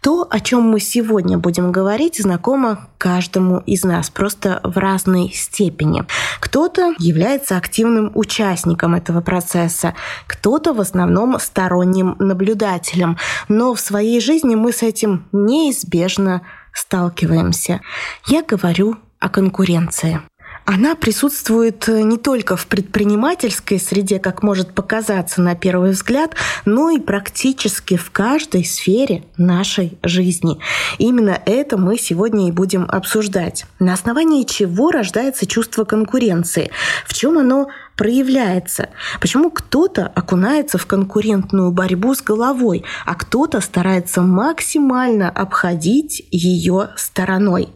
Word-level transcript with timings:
то, 0.00 0.26
о 0.28 0.40
чем 0.40 0.62
мы 0.62 0.80
сегодня 0.80 1.38
будем 1.38 1.72
говорить, 1.72 2.20
знакомо 2.20 2.88
каждому 2.98 3.58
из 3.60 3.84
нас, 3.84 4.10
просто 4.10 4.60
в 4.62 4.76
разной 4.78 5.30
степени. 5.30 6.04
Кто-то 6.40 6.94
является 6.98 7.56
активным 7.56 8.10
участником 8.14 8.94
этого 8.94 9.20
процесса, 9.20 9.94
кто-то 10.26 10.72
в 10.72 10.80
основном 10.80 11.38
сторонним 11.38 12.16
наблюдателем, 12.18 13.16
но 13.48 13.74
в 13.74 13.80
своей 13.80 14.20
жизни 14.20 14.54
мы 14.54 14.72
с 14.72 14.82
этим 14.82 15.28
неизбежно 15.32 16.42
сталкиваемся. 16.72 17.80
Я 18.26 18.42
говорю 18.42 18.96
о 19.18 19.28
конкуренции. 19.28 20.20
Она 20.64 20.94
присутствует 20.94 21.88
э, 21.88 22.02
не 22.02 22.18
только 22.18 22.56
в 22.56 22.66
предпринимательской 22.66 23.78
среде, 23.78 24.18
как 24.18 24.42
может 24.42 24.74
показаться 24.74 25.40
на 25.40 25.54
первый 25.54 25.90
взгляд, 25.92 26.34
но 26.64 26.90
и 26.90 26.98
практически 26.98 27.96
в 27.96 28.10
каждой 28.10 28.64
сфере 28.64 29.24
нашей 29.36 29.98
жизни. 30.02 30.60
Именно 30.98 31.40
это 31.44 31.76
мы 31.76 31.98
сегодня 31.98 32.48
и 32.48 32.52
будем 32.52 32.86
обсуждать. 32.88 33.66
На 33.78 33.94
основании 33.94 34.44
чего 34.44 34.90
рождается 34.90 35.46
чувство 35.46 35.84
конкуренции? 35.84 36.70
В 37.06 37.14
чем 37.14 37.38
оно 37.38 37.68
проявляется? 37.96 38.88
Почему 39.20 39.50
кто-то 39.50 40.06
окунается 40.06 40.78
в 40.78 40.86
конкурентную 40.86 41.70
борьбу 41.70 42.14
с 42.14 42.22
головой, 42.22 42.84
а 43.04 43.14
кто-то 43.14 43.60
старается 43.60 44.22
максимально 44.22 45.28
обходить 45.28 46.26
ее 46.30 46.90
стороной? 46.96 47.68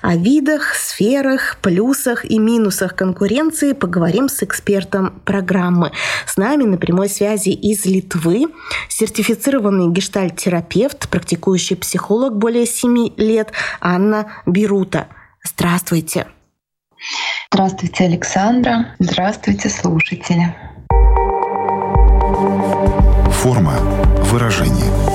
О 0.00 0.16
видах, 0.16 0.74
сферах, 0.74 1.58
плюсах 1.60 2.24
и 2.26 2.38
минусах 2.38 2.94
конкуренции 2.94 3.72
поговорим 3.72 4.28
с 4.28 4.42
экспертом 4.42 5.20
программы. 5.24 5.92
С 6.26 6.36
нами 6.36 6.64
на 6.64 6.76
прямой 6.76 7.08
связи 7.08 7.50
из 7.50 7.84
Литвы 7.86 8.46
сертифицированный 8.88 9.92
гештальт-терапевт, 9.92 11.08
практикующий 11.08 11.76
психолог 11.76 12.36
более 12.36 12.66
7 12.66 13.10
лет 13.16 13.52
Анна 13.80 14.32
Бирута. 14.46 15.08
Здравствуйте. 15.44 16.26
Здравствуйте, 17.52 18.04
Александра. 18.04 18.94
Здравствуйте, 18.98 19.68
слушатели. 19.68 20.54
Форма 23.30 23.74
выражения. 24.30 25.05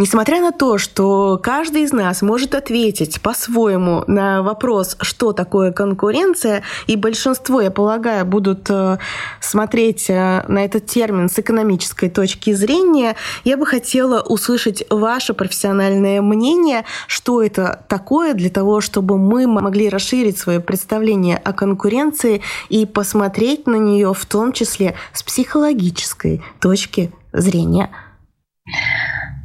Несмотря 0.00 0.40
на 0.40 0.50
то, 0.50 0.78
что 0.78 1.38
каждый 1.42 1.82
из 1.82 1.92
нас 1.92 2.22
может 2.22 2.54
ответить 2.54 3.20
по-своему 3.20 4.02
на 4.06 4.42
вопрос, 4.42 4.96
что 5.02 5.34
такое 5.34 5.72
конкуренция, 5.72 6.62
и 6.86 6.96
большинство, 6.96 7.60
я 7.60 7.70
полагаю, 7.70 8.24
будут 8.24 8.70
э, 8.70 8.96
смотреть 9.40 10.08
э, 10.08 10.42
на 10.48 10.64
этот 10.64 10.86
термин 10.86 11.28
с 11.28 11.38
экономической 11.38 12.08
точки 12.08 12.54
зрения, 12.54 13.14
я 13.44 13.58
бы 13.58 13.66
хотела 13.66 14.22
услышать 14.22 14.84
ваше 14.88 15.34
профессиональное 15.34 16.22
мнение, 16.22 16.86
что 17.06 17.42
это 17.42 17.84
такое 17.86 18.32
для 18.32 18.48
того, 18.48 18.80
чтобы 18.80 19.18
мы 19.18 19.46
могли 19.46 19.90
расширить 19.90 20.38
свое 20.38 20.60
представление 20.60 21.36
о 21.36 21.52
конкуренции 21.52 22.40
и 22.70 22.86
посмотреть 22.86 23.66
на 23.66 23.76
нее 23.76 24.14
в 24.14 24.24
том 24.24 24.54
числе 24.54 24.94
с 25.12 25.22
психологической 25.22 26.42
точки 26.58 27.12
зрения. 27.34 27.90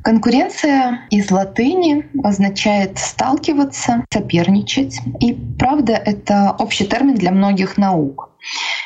Конкуренция 0.06 1.00
из 1.10 1.32
латыни 1.32 2.06
означает 2.24 3.00
сталкиваться, 3.00 4.06
соперничать. 4.14 5.00
И 5.20 5.34
правда, 5.34 5.94
это 5.94 6.56
общий 6.60 6.86
термин 6.86 7.16
для 7.16 7.32
многих 7.32 7.80
наук. 7.80 8.30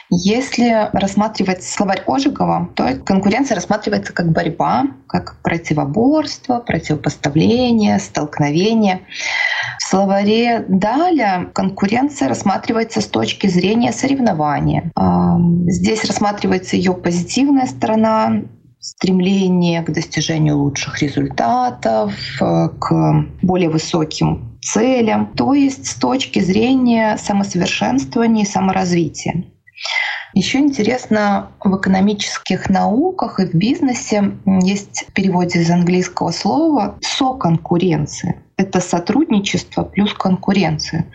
Если 0.10 0.90
рассматривать 0.94 1.62
словарь 1.62 2.04
Ожегова, 2.08 2.70
то 2.74 2.96
конкуренция 3.04 3.56
рассматривается 3.56 4.14
как 4.14 4.32
борьба, 4.32 4.86
как 5.10 5.42
противоборство, 5.44 6.60
противопоставление, 6.60 8.00
столкновение. 8.00 9.02
В 9.78 9.90
словаре 9.90 10.64
Даля 10.70 11.50
конкуренция 11.54 12.30
рассматривается 12.30 13.02
с 13.02 13.08
точки 13.08 13.48
зрения 13.48 13.92
соревнования. 13.92 14.90
Здесь 15.68 16.06
рассматривается 16.06 16.78
ее 16.78 16.94
позитивная 16.94 17.66
сторона, 17.66 18.44
стремление 18.80 19.82
к 19.82 19.92
достижению 19.92 20.58
лучших 20.58 21.02
результатов, 21.02 22.14
э, 22.42 22.70
к 22.80 23.26
более 23.42 23.70
высоким 23.70 24.58
целям, 24.62 25.34
то 25.36 25.54
есть 25.54 25.88
с 25.88 25.96
точки 25.96 26.40
зрения 26.40 27.18
самосовершенствования 27.18 28.44
и 28.44 28.48
саморазвития. 28.48 29.46
Еще 30.34 30.60
интересно, 30.60 31.52
в 31.64 31.76
экономических 31.76 32.70
науках 32.70 33.40
и 33.40 33.46
в 33.46 33.56
бизнесе 33.56 34.32
есть 34.62 35.06
в 35.08 35.14
переводе 35.14 35.60
из 35.60 35.72
английского 35.72 36.32
слова 36.32 36.98
«соконкуренция». 37.02 38.44
Это 38.56 38.80
сотрудничество 38.80 39.84
плюс 39.84 40.14
конкуренция. 40.14 41.06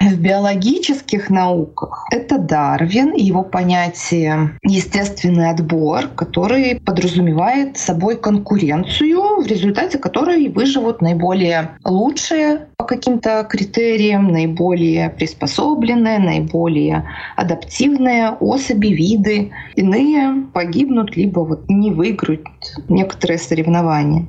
В 0.00 0.20
биологических 0.20 1.30
науках 1.30 2.06
это 2.10 2.38
Дарвин 2.38 3.12
и 3.12 3.22
его 3.22 3.42
понятие 3.42 4.58
естественный 4.62 5.50
отбор, 5.50 6.08
который 6.08 6.80
подразумевает 6.80 7.78
собой 7.78 8.16
конкуренцию, 8.16 9.42
в 9.42 9.46
результате 9.46 9.98
которой 9.98 10.48
выживут 10.48 11.00
наиболее 11.00 11.78
лучшие 11.84 12.68
по 12.84 12.88
каким-то 12.88 13.46
критериям, 13.48 14.30
наиболее 14.30 15.08
приспособленные, 15.08 16.18
наиболее 16.18 17.08
адаптивные 17.34 18.28
особи, 18.40 18.88
виды. 18.88 19.52
Иные 19.74 20.44
погибнут, 20.52 21.16
либо 21.16 21.40
вот 21.40 21.64
не 21.70 21.90
выиграют 21.90 22.46
некоторые 22.90 23.38
соревнования. 23.38 24.26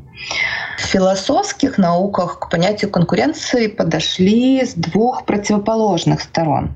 В 0.78 0.84
философских 0.84 1.78
науках 1.78 2.40
к 2.40 2.50
понятию 2.50 2.90
конкуренции 2.90 3.68
подошли 3.68 4.64
с 4.64 4.74
двух 4.74 5.26
противоположных 5.26 6.22
сторон. 6.22 6.72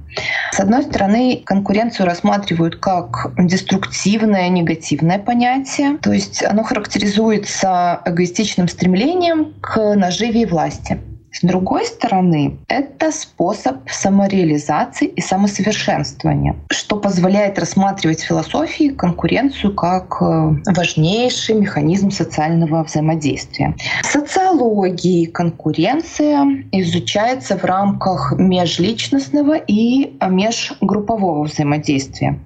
С 0.51 0.59
одной 0.59 0.83
стороны, 0.83 1.41
конкуренцию 1.45 2.07
рассматривают 2.07 2.75
как 2.75 3.31
деструктивное, 3.37 4.49
негативное 4.49 5.19
понятие, 5.19 5.97
то 6.01 6.11
есть 6.11 6.43
оно 6.43 6.63
характеризуется 6.63 8.01
эгоистичным 8.05 8.67
стремлением 8.67 9.53
к 9.61 9.95
наживе 9.95 10.41
и 10.41 10.45
власти. 10.45 10.99
С 11.31 11.41
другой 11.41 11.85
стороны, 11.85 12.57
это 12.67 13.11
способ 13.11 13.89
самореализации 13.89 15.07
и 15.07 15.21
самосовершенствования, 15.21 16.55
что 16.69 16.97
позволяет 16.97 17.59
рассматривать 17.59 18.21
в 18.21 18.27
философии 18.27 18.89
конкуренцию 18.89 19.75
как 19.75 20.21
э, 20.21 20.25
важнейший 20.65 21.55
механизм 21.55 22.09
социального 22.09 22.83
взаимодействия. 22.83 23.75
В 24.01 24.05
социологии 24.07 25.25
конкуренция 25.25 26.65
изучается 26.71 27.57
в 27.57 27.63
рамках 27.63 28.33
межличностного 28.37 29.55
и 29.55 30.17
межгруппового 30.21 31.43
взаимодействия. 31.43 32.39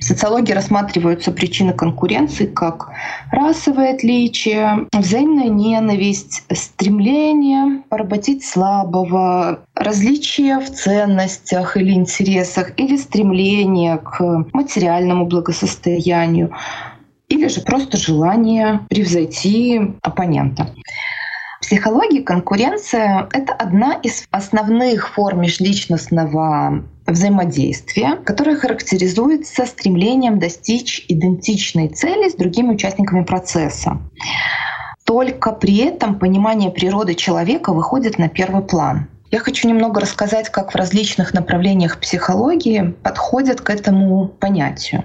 В 0.00 0.04
социологии 0.04 0.52
рассматриваются 0.52 1.30
причины 1.30 1.72
конкуренции 1.72 2.46
как 2.46 2.90
расовое 3.30 3.94
отличие, 3.94 4.88
взаимная 4.92 5.48
ненависть, 5.48 6.42
стремление 6.52 7.82
поработить 7.88 8.44
слабого, 8.44 9.60
различия 9.74 10.58
в 10.58 10.70
ценностях 10.70 11.76
или 11.76 11.92
интересах, 11.92 12.72
или 12.76 12.96
стремление 12.96 13.98
к 13.98 14.20
материальному 14.52 15.26
благосостоянию, 15.26 16.52
или 17.28 17.46
же 17.48 17.60
просто 17.60 17.96
желание 17.96 18.80
превзойти 18.88 19.94
оппонента. 20.02 20.74
Психологии 21.62 22.20
конкуренция— 22.20 23.28
это 23.32 23.52
одна 23.52 23.94
из 23.94 24.24
основных 24.32 25.08
форм 25.08 25.42
межличностного 25.42 26.84
взаимодействия, 27.06 28.16
которое 28.16 28.56
характеризуется 28.56 29.64
стремлением 29.64 30.40
достичь 30.40 31.06
идентичной 31.08 31.88
цели 31.88 32.28
с 32.28 32.34
другими 32.34 32.74
участниками 32.74 33.22
процесса. 33.24 33.98
Только 35.04 35.52
при 35.52 35.78
этом 35.78 36.18
понимание 36.18 36.70
природы 36.70 37.14
человека 37.14 37.72
выходит 37.72 38.18
на 38.18 38.28
первый 38.28 38.62
план. 38.62 39.08
Я 39.30 39.38
хочу 39.38 39.68
немного 39.68 40.00
рассказать, 40.00 40.50
как 40.50 40.72
в 40.72 40.76
различных 40.76 41.32
направлениях 41.32 42.00
психологии 42.00 42.92
подходят 43.02 43.60
к 43.60 43.70
этому 43.70 44.26
понятию. 44.26 45.04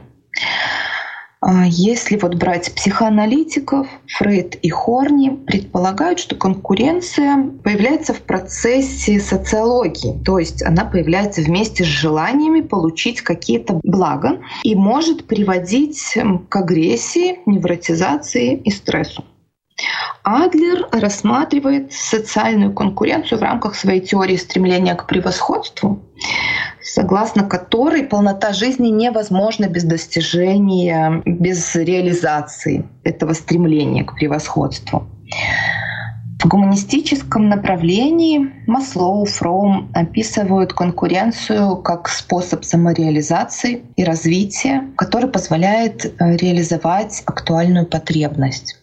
А 1.39 1.65
если 1.67 2.17
вот 2.17 2.33
брать 2.35 2.73
психоаналитиков, 2.73 3.87
Фрейд 4.07 4.55
и 4.55 4.69
Хорни 4.69 5.29
предполагают, 5.29 6.19
что 6.19 6.35
конкуренция 6.35 7.51
появляется 7.63 8.13
в 8.13 8.21
процессе 8.21 9.19
социологии, 9.19 10.19
то 10.25 10.39
есть 10.39 10.63
она 10.63 10.83
появляется 10.83 11.41
вместе 11.41 11.83
с 11.83 11.87
желаниями 11.87 12.61
получить 12.61 13.21
какие-то 13.21 13.79
блага 13.83 14.39
и 14.63 14.73
может 14.73 15.27
приводить 15.27 16.17
к 16.49 16.55
агрессии, 16.55 17.39
невротизации 17.45 18.55
и 18.55 18.71
стрессу. 18.71 19.23
Адлер 20.23 20.87
рассматривает 20.91 21.93
социальную 21.93 22.73
конкуренцию 22.73 23.37
в 23.37 23.43
рамках 23.43 23.75
своей 23.75 24.01
теории 24.01 24.35
стремления 24.35 24.95
к 24.95 25.05
превосходству, 25.05 26.01
согласно 26.81 27.43
которой 27.43 28.03
полнота 28.03 28.53
жизни 28.53 28.87
невозможна 28.87 29.67
без 29.67 29.83
достижения, 29.83 31.21
без 31.25 31.75
реализации 31.75 32.85
этого 33.03 33.33
стремления 33.33 34.03
к 34.03 34.15
превосходству. 34.15 35.07
В 36.39 36.47
гуманистическом 36.47 37.49
направлении 37.49 38.51
Маслоу, 38.67 39.25
Фром 39.25 39.89
описывают 39.93 40.71
конкуренцию 40.71 41.77
как 41.77 42.07
способ 42.07 42.63
самореализации 42.63 43.81
и 43.95 44.03
развития, 44.03 44.87
который 44.97 45.29
позволяет 45.29 46.05
э, 46.05 46.37
реализовать 46.37 47.23
актуальную 47.25 47.87
потребность. 47.87 48.77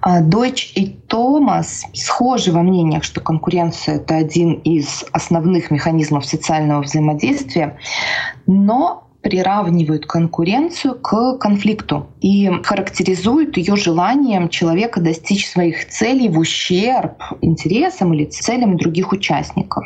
А 0.00 0.20
Дойч 0.20 0.72
и 0.74 0.86
Томас 0.86 1.84
схожи 1.94 2.52
во 2.52 2.62
мнениях, 2.62 3.04
что 3.04 3.20
конкуренция— 3.20 3.96
это 3.96 4.16
один 4.16 4.54
из 4.54 5.04
основных 5.12 5.70
механизмов 5.70 6.24
социального 6.24 6.82
взаимодействия, 6.82 7.78
но 8.46 9.06
приравнивают 9.22 10.06
конкуренцию 10.06 10.98
к 10.98 11.36
конфликту 11.38 12.08
и 12.20 12.50
характеризуют 12.62 13.56
ее 13.58 13.76
желанием 13.76 14.48
человека 14.48 15.00
достичь 15.00 15.48
своих 15.48 15.88
целей 15.88 16.28
в 16.28 16.38
ущерб 16.38 17.22
интересам 17.42 18.14
или 18.14 18.24
целям 18.24 18.78
других 18.78 19.12
участников. 19.12 19.84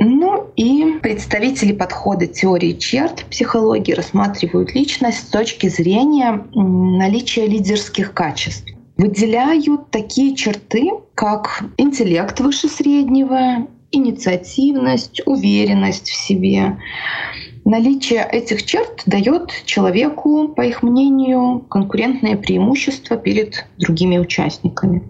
Ну 0.00 0.52
и 0.54 0.98
представители 1.02 1.72
подхода 1.72 2.28
теории 2.28 2.74
черт 2.74 3.24
психологии 3.24 3.92
рассматривают 3.92 4.72
личность 4.72 5.26
с 5.26 5.30
точки 5.30 5.68
зрения 5.68 6.44
наличия 6.54 7.48
лидерских 7.48 8.14
качеств. 8.14 8.68
Выделяют 8.96 9.90
такие 9.90 10.36
черты, 10.36 10.90
как 11.16 11.64
интеллект 11.78 12.38
выше 12.38 12.68
среднего, 12.68 13.66
инициативность, 13.90 15.20
уверенность 15.26 16.10
в 16.10 16.14
себе, 16.14 16.78
Наличие 17.68 18.26
этих 18.26 18.64
черт 18.64 19.02
дает 19.04 19.52
человеку, 19.66 20.48
по 20.48 20.62
их 20.62 20.82
мнению, 20.82 21.66
конкурентное 21.68 22.34
преимущество 22.34 23.18
перед 23.18 23.66
другими 23.76 24.16
участниками. 24.16 25.02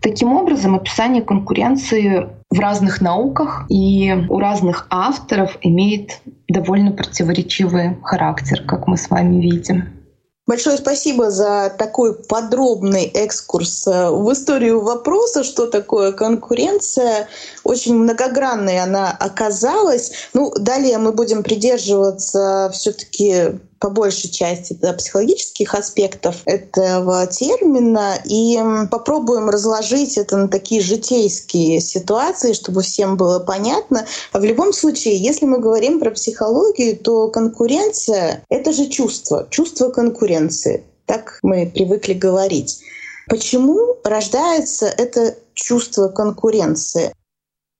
Таким 0.00 0.32
образом, 0.34 0.76
описание 0.76 1.20
конкуренции 1.20 2.28
в 2.48 2.60
разных 2.60 3.00
науках 3.00 3.66
и 3.68 4.14
у 4.28 4.38
разных 4.38 4.86
авторов 4.88 5.58
имеет 5.62 6.20
довольно 6.48 6.92
противоречивый 6.92 7.96
характер, 8.04 8.62
как 8.64 8.86
мы 8.86 8.96
с 8.96 9.10
вами 9.10 9.40
видим. 9.40 9.88
Большое 10.50 10.78
спасибо 10.78 11.30
за 11.30 11.72
такой 11.78 12.12
подробный 12.12 13.04
экскурс 13.04 13.86
э, 13.86 14.10
в 14.10 14.32
историю 14.32 14.80
вопроса, 14.80 15.44
что 15.44 15.68
такое 15.68 16.10
конкуренция. 16.10 17.28
Очень 17.62 17.94
многогранной 17.94 18.80
она 18.80 19.12
оказалась. 19.12 20.10
Ну, 20.34 20.52
далее 20.58 20.98
мы 20.98 21.12
будем 21.12 21.44
придерживаться 21.44 22.68
все-таки 22.74 23.60
по 23.80 23.88
большей 23.88 24.30
части 24.30 24.74
да, 24.74 24.92
психологических 24.92 25.74
аспектов 25.74 26.36
этого 26.44 27.26
термина 27.26 28.18
и 28.24 28.58
попробуем 28.90 29.48
разложить 29.48 30.18
это 30.18 30.36
на 30.36 30.48
такие 30.48 30.82
житейские 30.82 31.80
ситуации, 31.80 32.52
чтобы 32.52 32.82
всем 32.82 33.16
было 33.16 33.38
понятно. 33.40 34.06
А 34.32 34.38
в 34.38 34.44
любом 34.44 34.74
случае, 34.74 35.16
если 35.16 35.46
мы 35.46 35.58
говорим 35.58 35.98
про 35.98 36.10
психологию, 36.10 36.96
то 36.98 37.28
конкуренция— 37.28 38.44
это 38.50 38.72
же 38.72 38.86
чувство, 38.86 39.48
чувство 39.50 39.88
конкуренции. 39.88 40.84
Так 41.06 41.38
мы 41.42 41.66
привыкли 41.66 42.12
говорить. 42.12 42.80
Почему 43.28 43.96
рождается 44.04 44.86
это 44.86 45.36
чувство 45.54 46.08
конкуренции? 46.08 47.12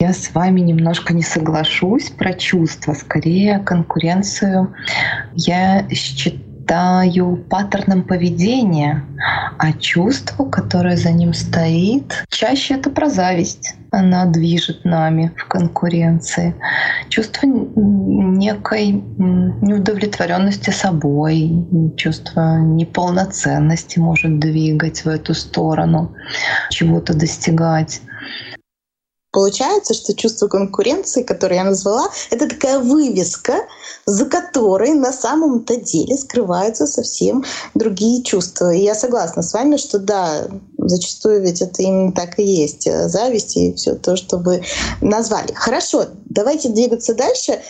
Я 0.00 0.14
с 0.14 0.35
вами 0.35 0.61
немножко 0.61 1.12
не 1.12 1.20
соглашусь 1.20 2.08
про 2.08 2.32
чувства, 2.32 2.94
скорее 2.94 3.58
конкуренцию. 3.58 4.75
Я 5.35 5.87
считаю 5.91 7.37
паттерном 7.37 8.05
поведения, 8.05 9.05
а 9.58 9.75
чувство, 9.75 10.47
которое 10.47 10.97
за 10.97 11.12
ним 11.12 11.35
стоит, 11.35 12.25
чаще 12.31 12.76
это 12.76 12.88
про 12.88 13.11
зависть. 13.11 13.75
Она 13.91 14.25
движет 14.25 14.87
нами 14.87 15.32
в 15.37 15.47
конкуренции. 15.47 16.55
Чувство 17.11 17.46
некой 17.46 18.93
неудовлетворенности 18.93 20.70
собой, 20.70 21.67
чувство 21.99 22.56
неполноценности 22.58 23.99
может 23.99 24.38
двигать 24.38 25.05
в 25.05 25.08
эту 25.08 25.35
сторону, 25.35 26.14
чего-то 26.70 27.12
достигать. 27.12 28.00
Получается, 29.32 29.94
что 29.94 30.15
чувство 30.15 30.49
конкуренции, 30.49 31.23
которое 31.23 31.56
я 31.56 31.65
назвала, 31.65 32.09
это 32.31 32.49
такая 32.49 32.81
вывеска, 32.81 33.55
за 34.05 34.27
которой 34.27 34.93
на 34.94 35.12
самом-то 35.12 35.77
деле 35.77 36.17
скрываются 36.17 36.87
совсем 36.87 37.44
другие 37.75 38.25
чувства. 38.25 38.75
И 38.75 38.82
я 38.82 38.97
согласна 38.97 39.43
с 39.43 39.55
вами, 39.55 39.77
что 39.77 40.00
да, 40.00 40.49
зачастую 40.79 41.43
ведь 41.43 41.62
это 41.62 41.82
именно 41.82 42.12
так 42.12 42.41
и 42.41 42.44
есть. 42.44 42.88
Зависть 43.09 43.56
и 43.56 43.73
все 43.75 43.94
то, 43.94 44.17
что 44.17 44.38
вы 44.38 44.65
назвали. 45.00 45.53
Хорошо, 45.55 46.06
давайте 46.25 46.69
двигаться 46.69 47.15
дальше. 47.15 47.61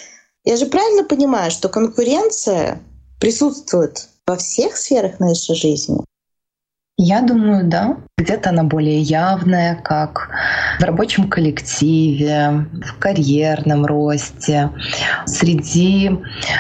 Я 0.45 0.57
же 0.57 0.65
правильно 0.65 1.05
понимаю, 1.05 1.51
что 1.51 1.69
конкуренция 1.69 2.81
присутствует 3.21 4.09
во 4.27 4.37
всех 4.37 4.79
сферах 4.79 5.21
нашей 5.21 5.55
жизни? 5.55 5.99
Я 7.03 7.23
думаю, 7.23 7.65
да. 7.65 7.97
Где-то 8.19 8.51
она 8.51 8.63
более 8.63 9.01
явная, 9.01 9.75
как 9.75 10.29
в 10.79 10.85
рабочем 10.85 11.31
коллективе, 11.31 12.67
в 12.85 12.99
карьерном 12.99 13.87
росте, 13.87 14.69
среди 15.25 16.11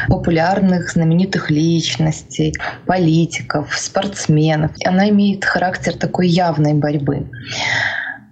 популярных 0.08 0.92
знаменитых 0.92 1.50
личностей, 1.50 2.54
политиков, 2.86 3.76
спортсменов. 3.76 4.70
Она 4.86 5.10
имеет 5.10 5.44
характер 5.44 5.94
такой 5.98 6.28
явной 6.28 6.72
борьбы 6.72 7.28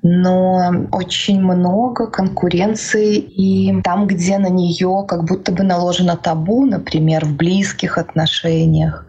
но 0.02 0.86
очень 0.92 1.42
много 1.42 2.06
конкуренции 2.06 3.16
и 3.16 3.82
там, 3.82 4.06
где 4.06 4.38
на 4.38 4.46
нее 4.46 5.04
как 5.08 5.24
будто 5.24 5.50
бы 5.50 5.64
наложено 5.64 6.16
табу, 6.16 6.64
например, 6.64 7.24
в 7.24 7.36
близких 7.36 7.98
отношениях, 7.98 9.04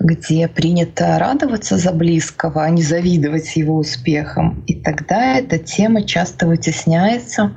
где 0.00 0.48
принято 0.48 1.18
радоваться 1.18 1.76
за 1.76 1.92
близкого, 1.92 2.62
а 2.62 2.70
не 2.70 2.82
завидовать 2.82 3.56
его 3.56 3.76
успехам. 3.76 4.62
И 4.66 4.74
тогда 4.74 5.36
эта 5.36 5.58
тема 5.58 6.02
часто 6.02 6.46
вытесняется 6.46 7.56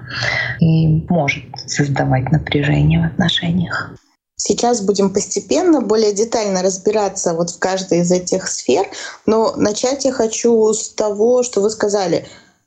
и 0.60 0.88
может 1.10 1.44
создавать 1.68 2.32
напряжение 2.32 3.02
в 3.02 3.06
отношениях. 3.06 3.96
Сейчас 4.36 4.82
будем 4.82 5.14
постепенно, 5.14 5.82
более 5.82 6.14
детально 6.14 6.64
разбираться 6.64 7.34
вот 7.34 7.52
в 7.52 7.60
каждой 7.60 8.00
из 8.00 8.12
этих 8.12 8.48
сфер, 8.48 8.88
но 9.28 9.54
начать 9.56 10.04
я 10.06 10.12
хочу 10.12 10.74
с 10.74 10.90
того, 10.90 11.44
что 11.44 11.62
вы 11.62 11.70
сказали. 11.70 12.26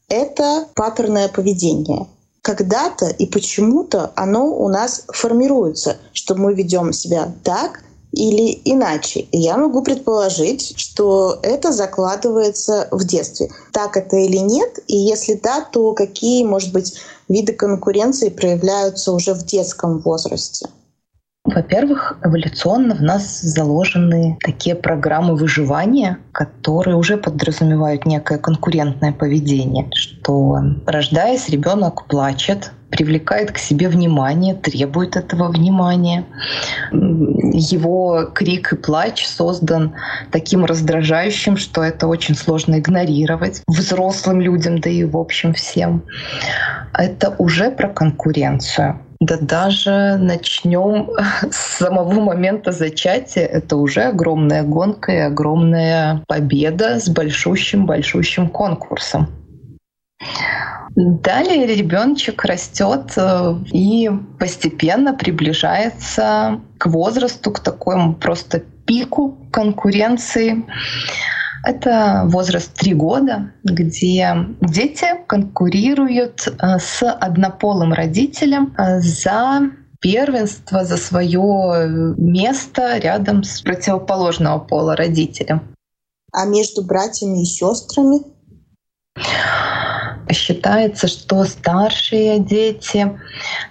Это 0.09 0.67
паттерное 0.75 1.29
поведение 1.29 2.07
когда-то 2.45 3.07
и 3.07 3.25
почему-то 3.25 4.13
оно 4.17 4.45
у 4.45 4.69
нас 4.69 5.07
формируется, 5.09 5.97
что 6.13 6.35
мы 6.35 6.53
ведем 6.53 6.93
себя 6.93 7.33
так, 7.43 7.83
или 8.15 8.61
иначе. 8.65 9.27
я 9.33 9.57
могу 9.57 9.83
предположить, 9.83 10.75
что 10.77 11.39
это 11.43 11.73
закладывается 11.73 12.89
в 12.91 13.05
детстве. 13.05 13.51
Так 13.73 13.97
это 13.97 14.17
или 14.17 14.39
нет? 14.39 14.79
И 14.87 14.97
если 14.97 15.35
да, 15.35 15.61
то 15.61 15.93
какие, 15.93 16.45
может 16.45 16.73
быть, 16.73 16.95
виды 17.29 17.53
конкуренции 17.53 18.29
проявляются 18.29 19.13
уже 19.13 19.35
в 19.35 19.45
детском 19.45 19.99
возрасте? 19.99 20.69
Во-первых, 21.45 22.17
эволюционно 22.25 22.95
в 22.95 23.03
нас 23.03 23.43
заложены 23.43 24.39
такие 24.43 24.75
программы 24.75 25.37
выживания, 25.37 26.17
которые 26.33 26.97
уже 26.97 27.19
подразумевают 27.19 28.07
некое 28.07 28.39
конкурентное 28.39 29.13
поведение, 29.13 29.91
что 29.95 30.59
рождаясь, 30.87 31.51
ребенок 31.51 32.07
плачет, 32.07 32.73
привлекает 32.89 33.53
к 33.53 33.59
себе 33.59 33.91
внимание, 33.91 34.55
требует 34.55 35.17
этого 35.17 35.49
внимания. 35.49 36.25
Его 36.93 38.31
крик 38.33 38.73
и 38.73 38.77
плач 38.77 39.27
создан 39.27 39.93
таким 40.31 40.65
раздражающим, 40.65 41.59
что 41.59 41.83
это 41.83 42.07
очень 42.07 42.37
сложно 42.37 42.79
игнорировать 42.79 43.63
взрослым 43.67 44.41
людям, 44.41 44.81
да 44.81 44.89
и 44.89 45.05
в 45.05 45.19
общем 45.19 45.53
всем. 45.53 46.05
Это 46.95 47.35
уже 47.37 47.71
про 47.71 47.89
конкуренцию. 47.91 48.99
Да 49.21 49.39
даже 49.39 50.17
начнем 50.19 51.11
с 51.51 51.79
самого 51.79 52.21
момента 52.21 52.73
зачатия. 52.73 53.45
Это 53.45 53.77
уже 53.77 54.03
огромная 54.03 54.63
гонка 54.63 55.13
и 55.13 55.19
огромная 55.19 56.23
победа 56.27 57.01
с 57.01 57.09
большущим-большущим 57.09 58.49
конкурсом. 58.49 59.29
Далее 60.97 61.67
ребеночек 61.67 62.45
растет 62.45 63.15
э, 63.17 63.55
и 63.73 64.09
постепенно 64.39 65.13
приближается 65.13 66.61
к 66.79 66.87
возрасту, 66.87 67.51
к 67.51 67.59
такому 67.59 68.15
просто 68.15 68.61
пику 68.61 69.37
конкуренции. 69.51 70.65
Это 71.65 72.25
возраст 72.27 72.75
3 72.75 72.95
года, 72.95 73.53
где 73.63 74.35
дети 74.61 75.07
конкурируют 75.27 76.47
э, 76.47 76.79
с 76.79 77.03
однополым 77.03 77.93
родителем 77.93 78.75
э, 78.77 79.01
за 79.01 79.71
первенство, 80.01 80.85
за 80.85 80.99
свое 80.99 82.15
место 82.19 82.99
рядом 82.99 83.43
с 83.43 83.63
противоположного 83.63 84.59
пола 84.59 84.95
родителем. 84.95 85.75
А 86.33 86.45
между 86.45 86.83
братьями 86.83 87.43
и 87.43 87.47
сестрами? 87.47 88.19
Считается, 90.33 91.07
что 91.07 91.45
старшие 91.45 92.39
дети 92.39 93.19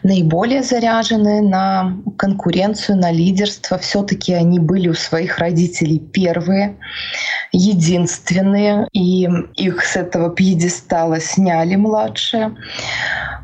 наиболее 0.03 0.61
заряжены 0.61 1.41
на 1.41 1.97
конкуренцию, 2.17 2.97
на 2.97 3.11
лидерство. 3.11 3.77
Все-таки 3.77 4.33
они 4.33 4.59
были 4.59 4.87
у 4.87 4.93
своих 4.93 5.39
родителей 5.39 5.99
первые, 5.99 6.77
единственные, 7.51 8.87
и 8.93 9.27
их 9.55 9.83
с 9.83 9.95
этого 9.95 10.29
пьедестала 10.29 11.19
сняли 11.19 11.75
младшие. 11.75 12.55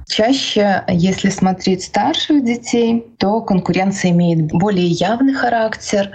Чаще, 0.09 0.83
если 0.87 1.29
смотреть 1.29 1.83
старших 1.83 2.43
детей, 2.43 3.05
то 3.19 3.41
конкуренция 3.41 4.09
имеет 4.09 4.47
более 4.47 4.87
явный 4.87 5.35
характер, 5.35 6.09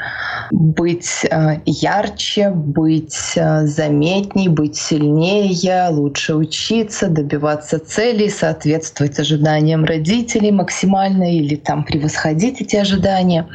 быть 0.51 1.25
э, 1.31 1.61
ярче, 1.65 2.51
быть 2.51 3.35
э, 3.37 3.67
заметней, 3.67 4.49
быть 4.49 4.75
сильнее, 4.75 5.91
лучше 5.91 6.35
учиться, 6.35 7.07
добиваться 7.07 7.79
целей, 7.79 8.31
соответствовать 8.31 9.21
ожиданиям 9.21 9.85
родителей 9.85 10.51
максимально 10.51 11.33
или 11.33 11.55
там 11.55 11.85
превосходить 11.85 12.61
эти 12.61 12.75
ожидания. 12.75 13.47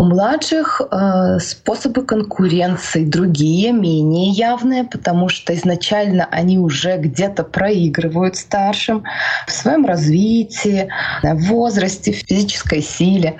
У 0.00 0.04
младших 0.04 0.80
э, 0.80 1.40
способы 1.40 2.04
конкуренции 2.04 3.04
другие, 3.04 3.72
менее 3.72 4.30
явные, 4.30 4.84
потому 4.84 5.28
что 5.28 5.52
изначально 5.54 6.28
они 6.30 6.56
уже 6.56 6.98
где-то 6.98 7.42
проигрывают 7.42 8.36
старшим 8.36 9.02
в 9.48 9.50
своем 9.50 9.84
развитии, 9.84 10.88
в 11.24 11.48
возрасте, 11.48 12.12
в 12.12 12.16
физической 12.16 12.80
силе. 12.80 13.38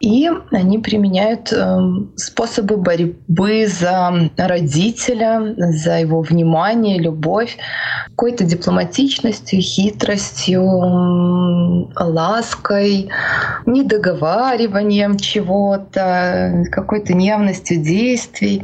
И 0.00 0.30
они 0.50 0.78
применяют 0.78 1.52
эм, 1.52 2.12
способы 2.16 2.78
борьбы 2.78 3.66
за 3.66 4.30
родителя, 4.38 5.54
за 5.58 5.98
его 5.98 6.22
внимание, 6.22 6.98
любовь, 6.98 7.58
какой-то 8.06 8.44
дипломатичностью, 8.44 9.60
хитростью, 9.60 10.62
лаской, 11.94 13.10
недоговариванием 13.66 15.18
чего-то, 15.18 16.64
какой-то 16.72 17.12
неявностью 17.12 17.82
действий. 17.82 18.62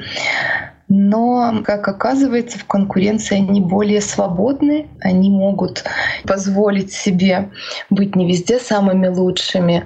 Но, 0.89 1.61
как 1.65 1.87
оказывается, 1.87 2.59
в 2.59 2.65
конкуренции 2.65 3.37
они 3.37 3.61
более 3.61 4.01
свободны, 4.01 4.89
они 5.03 5.29
могут 5.29 5.85
позволить 6.25 6.93
себе 6.93 7.51
быть 7.91 8.17
не 8.17 8.27
везде 8.27 8.59
самыми 8.59 9.09
лучшими, 9.09 9.85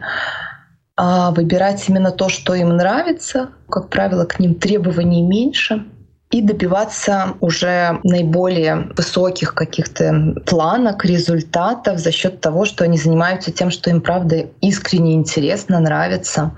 а 1.03 1.31
выбирать 1.31 1.89
именно 1.89 2.11
то, 2.11 2.29
что 2.29 2.53
им 2.53 2.77
нравится. 2.77 3.49
Как 3.71 3.89
правило, 3.89 4.27
к 4.27 4.39
ним 4.39 4.57
требований 4.57 5.23
меньше 5.23 5.87
и 6.31 6.43
добиваться 6.43 7.37
уже 7.41 8.01
наиболее 8.05 8.91
высоких 8.95 9.55
каких-то 9.55 10.35
планок, 10.45 11.07
результатов 11.07 11.99
за 11.99 12.13
счет 12.13 12.43
того, 12.43 12.67
что 12.67 12.85
они 12.85 12.99
занимаются 12.99 13.51
тем, 13.51 13.71
что 13.71 13.89
им 13.89 14.03
правда 14.03 14.45
искренне 14.61 15.15
интересно, 15.15 15.81
нравится. 15.81 16.53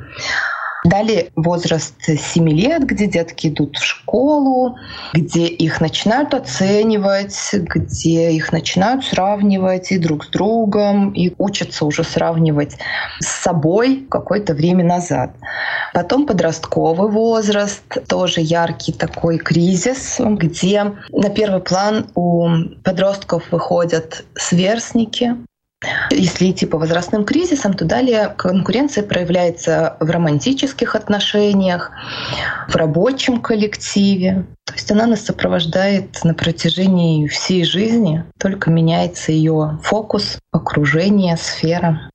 Далее 0.85 1.31
возраст 1.37 1.95
7 2.03 2.49
лет, 2.49 2.85
где 2.85 3.07
детки 3.07 3.47
идут 3.47 3.77
в 3.77 3.85
школу, 3.85 4.77
где 5.15 5.47
их 5.47 5.81
начинают 5.81 6.35
оценивать, 6.35 7.37
где 7.53 8.33
их 8.33 8.51
начинают 8.51 9.05
сравнивать 9.05 9.93
и 9.93 9.99
друг 9.99 10.25
с 10.25 10.29
другом, 10.29 11.13
и 11.13 11.33
учатся 11.39 11.85
уже 11.85 12.03
сравнивать 12.03 12.79
с 13.21 13.29
собой 13.29 14.07
какое-то 14.11 14.55
время 14.55 14.85
назад. 14.85 15.31
Потом 15.95 16.27
подростковый 16.27 17.11
возраст, 17.11 17.85
тоже 18.09 18.41
яркий 18.41 18.93
такой 18.93 19.39
кризис, 19.39 20.17
где 20.19 20.95
на 21.13 21.31
первый 21.31 21.61
план 21.61 22.09
у 22.17 22.49
подростков 22.83 23.45
выходят 23.53 24.25
сверстники, 24.35 25.37
если 26.11 26.51
идти 26.51 26.67
по 26.67 26.79
возрастным 26.79 27.25
кризисам, 27.25 27.75
то 27.75 27.85
далее 27.85 28.33
конкуренция 28.37 29.05
проявляется 29.05 29.97
в 30.01 30.11
романтических 30.11 30.95
отношениях, 30.95 31.91
в 32.69 32.77
рабочем 32.77 33.41
коллективе. 33.41 34.47
То 34.65 34.75
есть 34.75 34.91
она 34.91 35.07
нас 35.07 35.23
сопровождает 35.23 36.23
на 36.25 36.35
протяжении 36.35 37.27
всей 37.27 37.65
жизни, 37.65 38.25
только 38.39 38.71
меняется 38.71 39.33
ее 39.33 39.79
фокус, 39.83 40.39
окружение, 40.53 41.37
сфера 41.37 42.12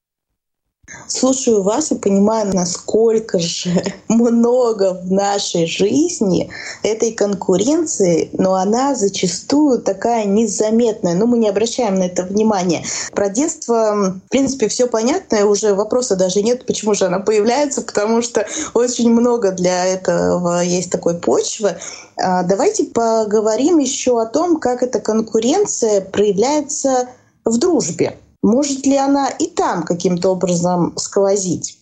слушаю 1.07 1.63
вас 1.63 1.91
и 1.91 1.95
понимаю, 1.95 2.53
насколько 2.53 3.39
же 3.39 3.83
много 4.07 4.93
в 4.93 5.11
нашей 5.11 5.65
жизни 5.65 6.49
этой 6.83 7.11
конкуренции, 7.11 8.29
но 8.33 8.55
она 8.55 8.95
зачастую 8.95 9.81
такая 9.81 10.25
незаметная. 10.25 11.15
Но 11.15 11.25
мы 11.25 11.37
не 11.37 11.49
обращаем 11.49 11.95
на 11.95 12.03
это 12.03 12.23
внимания. 12.23 12.83
Про 13.13 13.29
детство, 13.29 14.19
в 14.25 14.29
принципе, 14.29 14.67
все 14.67 14.87
понятно, 14.87 15.37
и 15.37 15.43
уже 15.43 15.73
вопроса 15.73 16.15
даже 16.15 16.41
нет, 16.41 16.65
почему 16.65 16.93
же 16.93 17.05
она 17.05 17.19
появляется, 17.19 17.81
потому 17.81 18.21
что 18.21 18.45
очень 18.73 19.09
много 19.09 19.51
для 19.51 19.85
этого 19.85 20.61
есть 20.61 20.91
такой 20.91 21.19
почвы. 21.19 21.77
А 22.17 22.43
давайте 22.43 22.85
поговорим 22.85 23.77
еще 23.79 24.21
о 24.21 24.25
том, 24.25 24.59
как 24.59 24.83
эта 24.83 24.99
конкуренция 24.99 26.01
проявляется 26.01 27.09
в 27.45 27.57
дружбе. 27.57 28.17
Может 28.41 28.85
ли 28.85 28.97
она 28.97 29.29
и 29.29 29.47
там 29.47 29.83
каким-то 29.83 30.29
образом 30.29 30.93
сквозить? 30.97 31.79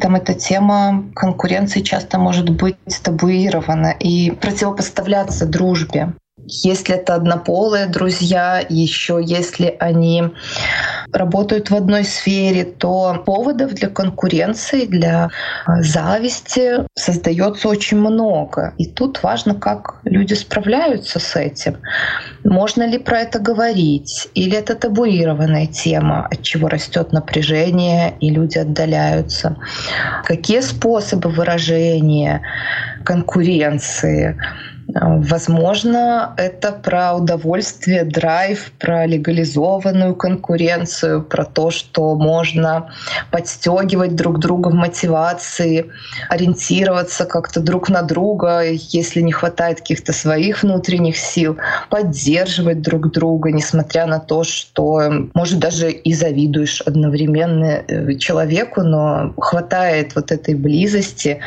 Там 0.00 0.16
эта 0.16 0.34
тема 0.34 1.04
конкуренции 1.14 1.80
часто 1.80 2.18
может 2.18 2.50
быть 2.50 2.76
табуирована 3.02 3.94
и 3.98 4.30
противопоставляться 4.30 5.46
дружбе. 5.46 6.14
Если 6.46 6.94
это 6.96 7.14
однополые 7.14 7.86
друзья, 7.86 8.64
еще 8.68 9.20
если 9.22 9.76
они 9.78 10.24
работают 11.12 11.70
в 11.70 11.74
одной 11.74 12.04
сфере, 12.04 12.64
то 12.64 13.22
поводов 13.26 13.72
для 13.74 13.88
конкуренции, 13.88 14.86
для 14.86 15.30
а, 15.66 15.82
зависти 15.82 16.86
создается 16.94 17.68
очень 17.68 17.98
много. 17.98 18.74
И 18.78 18.86
тут 18.86 19.22
важно, 19.22 19.54
как 19.54 20.00
люди 20.04 20.34
справляются 20.34 21.18
с 21.18 21.36
этим. 21.36 21.78
Можно 22.44 22.86
ли 22.86 22.98
про 22.98 23.20
это 23.20 23.38
говорить? 23.38 24.28
Или 24.34 24.56
это 24.56 24.74
табуированная 24.74 25.66
тема, 25.66 26.26
от 26.30 26.42
чего 26.42 26.68
растет 26.68 27.12
напряжение 27.12 28.14
и 28.20 28.30
люди 28.30 28.58
отдаляются? 28.58 29.56
Какие 30.24 30.60
способы 30.60 31.30
выражения 31.30 32.42
конкуренции? 33.04 34.36
Возможно, 34.94 36.34
это 36.36 36.72
про 36.72 37.14
удовольствие, 37.14 38.04
драйв, 38.04 38.72
про 38.78 39.06
легализованную 39.06 40.14
конкуренцию, 40.14 41.22
про 41.22 41.44
то, 41.44 41.70
что 41.70 42.14
можно 42.16 42.90
подстегивать 43.30 44.16
друг 44.16 44.38
друга 44.38 44.68
в 44.68 44.74
мотивации, 44.74 45.90
ориентироваться 46.28 47.24
как-то 47.24 47.60
друг 47.60 47.88
на 47.88 48.02
друга, 48.02 48.62
если 48.62 49.20
не 49.20 49.32
хватает 49.32 49.78
каких-то 49.80 50.12
своих 50.12 50.62
внутренних 50.62 51.16
сил, 51.16 51.58
поддерживать 51.88 52.82
друг 52.82 53.12
друга, 53.12 53.52
несмотря 53.52 54.06
на 54.06 54.18
то, 54.18 54.44
что, 54.44 55.02
может, 55.34 55.58
даже 55.58 55.90
и 55.90 56.12
завидуешь 56.14 56.80
одновременно 56.80 57.82
э, 57.86 58.14
человеку, 58.16 58.82
но 58.82 59.34
хватает 59.36 60.14
вот 60.14 60.32
этой 60.32 60.54
близости, 60.54 61.40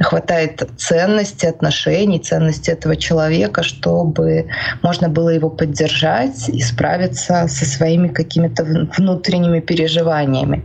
хватает 0.00 0.68
ценности 0.76 1.46
отношений, 1.46 2.18
ценности 2.18 2.70
этого 2.80 2.96
человека, 2.96 3.62
чтобы 3.62 4.46
можно 4.82 5.08
было 5.08 5.28
его 5.28 5.50
поддержать 5.50 6.48
и 6.48 6.60
справиться 6.62 7.46
со 7.46 7.64
своими 7.64 8.08
какими-то 8.08 8.64
внутренними 8.96 9.60
переживаниями. 9.60 10.64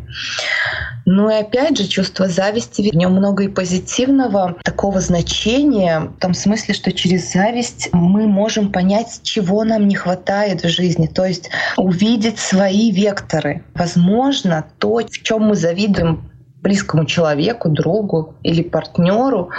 Ну 1.08 1.30
и 1.30 1.36
опять 1.36 1.78
же, 1.78 1.88
чувство 1.88 2.28
зависти, 2.28 2.90
в 2.90 2.96
нем 2.96 3.12
много 3.12 3.44
и 3.44 3.48
позитивного 3.48 4.56
такого 4.64 5.02
значения, 5.02 6.00
в 6.00 6.20
том 6.20 6.34
смысле, 6.34 6.74
что 6.74 6.92
через 6.92 7.32
зависть 7.32 7.90
мы 7.92 8.26
можем 8.26 8.72
понять, 8.72 9.20
чего 9.22 9.64
нам 9.64 9.88
не 9.88 9.96
хватает 9.96 10.64
в 10.64 10.70
жизни, 10.70 11.06
то 11.06 11.26
есть 11.26 11.52
увидеть 11.78 12.40
свои 12.40 12.92
векторы. 12.92 13.64
Возможно, 13.76 14.66
то, 14.80 14.98
в 14.98 15.22
чем 15.22 15.44
мы 15.44 15.56
завидуем 15.56 16.32
близкому 16.64 17.06
человеку, 17.06 17.70
другу 17.70 18.34
или 18.42 18.64
партнеру, 18.64 19.52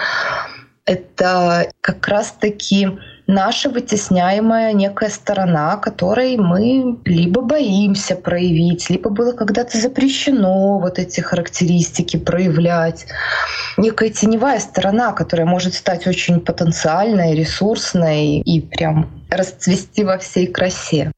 это 0.87 1.69
как 1.81 2.07
раз-таки 2.07 2.89
наша 3.27 3.69
вытесняемая 3.69 4.73
некая 4.73 5.11
сторона, 5.11 5.77
которой 5.77 6.37
мы 6.37 6.99
либо 7.05 7.43
боимся 7.43 8.15
проявить, 8.15 8.89
либо 8.89 9.11
было 9.11 9.33
когда-то 9.33 9.79
запрещено 9.79 10.79
вот 10.79 10.99
эти 11.01 11.21
характеристики 11.21 12.17
проявлять. 12.17 13.07
Некая 13.77 14.11
теневая 14.11 14.61
сторона, 14.61 15.13
которая 15.13 15.47
может 15.47 15.75
стать 15.75 16.07
очень 16.07 16.41
потенциальной, 16.41 17.35
ресурсной 17.35 18.39
и 18.39 18.61
прям 18.61 19.11
расцвести 19.29 20.05
во 20.05 20.19
всей 20.19 20.47
красе. 20.47 21.11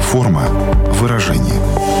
Форма 0.00 0.42
выражения. 0.94 1.95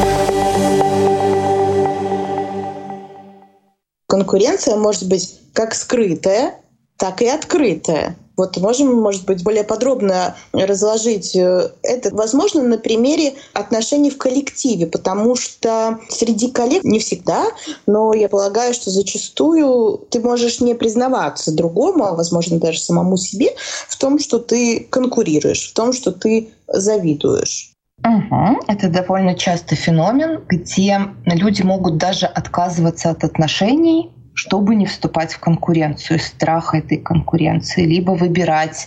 Конкуренция 4.06 4.76
может 4.76 5.08
быть 5.08 5.40
как 5.52 5.74
скрытая, 5.74 6.60
так 6.96 7.22
и 7.22 7.26
открытая. 7.26 8.16
Вот 8.36 8.58
можем, 8.58 8.94
может 8.94 9.24
быть, 9.24 9.42
более 9.42 9.64
подробно 9.64 10.36
разложить 10.52 11.34
э, 11.34 11.70
это, 11.82 12.14
возможно, 12.14 12.62
на 12.62 12.76
примере 12.76 13.34
отношений 13.54 14.10
в 14.10 14.18
коллективе, 14.18 14.86
потому 14.86 15.36
что 15.36 15.98
среди 16.10 16.50
коллег 16.50 16.84
не 16.84 16.98
всегда, 16.98 17.46
но 17.86 18.12
я 18.12 18.28
полагаю, 18.28 18.74
что 18.74 18.90
зачастую 18.90 20.06
ты 20.10 20.20
можешь 20.20 20.60
не 20.60 20.74
признаваться 20.74 21.50
другому, 21.50 22.04
а, 22.04 22.14
возможно, 22.14 22.58
даже 22.58 22.78
самому 22.78 23.16
себе 23.16 23.56
в 23.88 23.96
том, 23.96 24.18
что 24.18 24.38
ты 24.38 24.80
конкурируешь, 24.80 25.70
в 25.70 25.72
том, 25.72 25.94
что 25.94 26.12
ты 26.12 26.50
завидуешь. 26.68 27.75
Угу. 28.04 28.60
Это 28.68 28.88
довольно 28.88 29.34
частый 29.34 29.76
феномен, 29.76 30.42
где 30.48 31.00
люди 31.24 31.62
могут 31.62 31.96
даже 31.96 32.26
отказываться 32.26 33.10
от 33.10 33.24
отношений, 33.24 34.10
чтобы 34.34 34.74
не 34.74 34.84
вступать 34.84 35.32
в 35.32 35.40
конкуренцию, 35.40 36.20
страх 36.20 36.74
этой 36.74 36.98
конкуренции, 36.98 37.86
либо 37.86 38.10
выбирать 38.12 38.86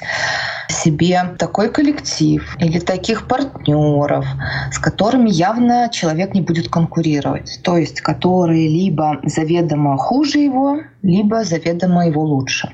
себе 0.70 1.24
такой 1.40 1.72
коллектив 1.72 2.56
или 2.60 2.80
таких 2.80 3.28
партнеров, 3.28 4.26
с 4.72 4.78
которыми 4.78 5.30
явно 5.32 5.90
человек 5.92 6.36
не 6.36 6.42
будет 6.42 6.70
конкурировать, 6.70 7.60
то 7.64 7.78
есть 7.78 8.02
которые 8.02 8.68
либо 8.68 9.20
заведомо 9.24 9.98
хуже 9.98 10.38
его, 10.38 10.82
либо 11.02 11.44
заведомо 11.44 12.06
его 12.06 12.22
лучше. 12.22 12.72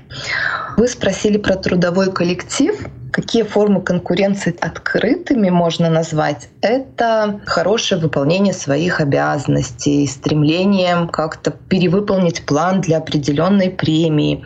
Вы 0.76 0.90
спросили 0.90 1.38
про 1.38 1.56
трудовой 1.56 2.12
коллектив. 2.12 2.76
Какие 3.16 3.44
формы 3.44 3.82
конкуренции 3.82 4.54
открытыми 4.60 5.50
можно 5.50 5.90
назвать? 5.90 6.50
Это 6.60 7.40
хорошее 7.46 8.02
выполнение 8.02 8.54
своих 8.54 9.00
обязанностей, 9.00 10.06
стремление 10.06 11.08
как-то 11.10 11.52
перевыполнить 11.52 12.46
план 12.46 12.82
для 12.82 12.98
определенной 12.98 13.70
премии, 13.70 14.44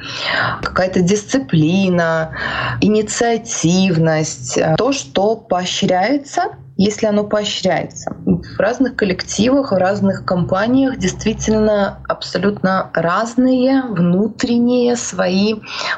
какая-то 0.62 1.02
дисциплина, 1.02 2.36
инициативность, 2.80 4.60
то, 4.78 4.92
что 4.92 5.36
поощряется 5.36 6.52
если 6.82 7.08
оно 7.08 7.26
поощряется. 7.26 8.16
В 8.26 8.58
разных 8.58 8.96
коллективах, 8.96 9.74
в 9.74 9.76
разных 9.76 10.24
компаниях 10.24 10.98
действительно 10.98 12.00
абсолютно 12.08 12.90
разные 12.94 13.82
внутренние 13.82 14.96
свои 14.96 15.56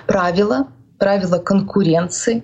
правила, 0.08 0.66
правила 1.02 1.40
конкуренции. 1.40 2.44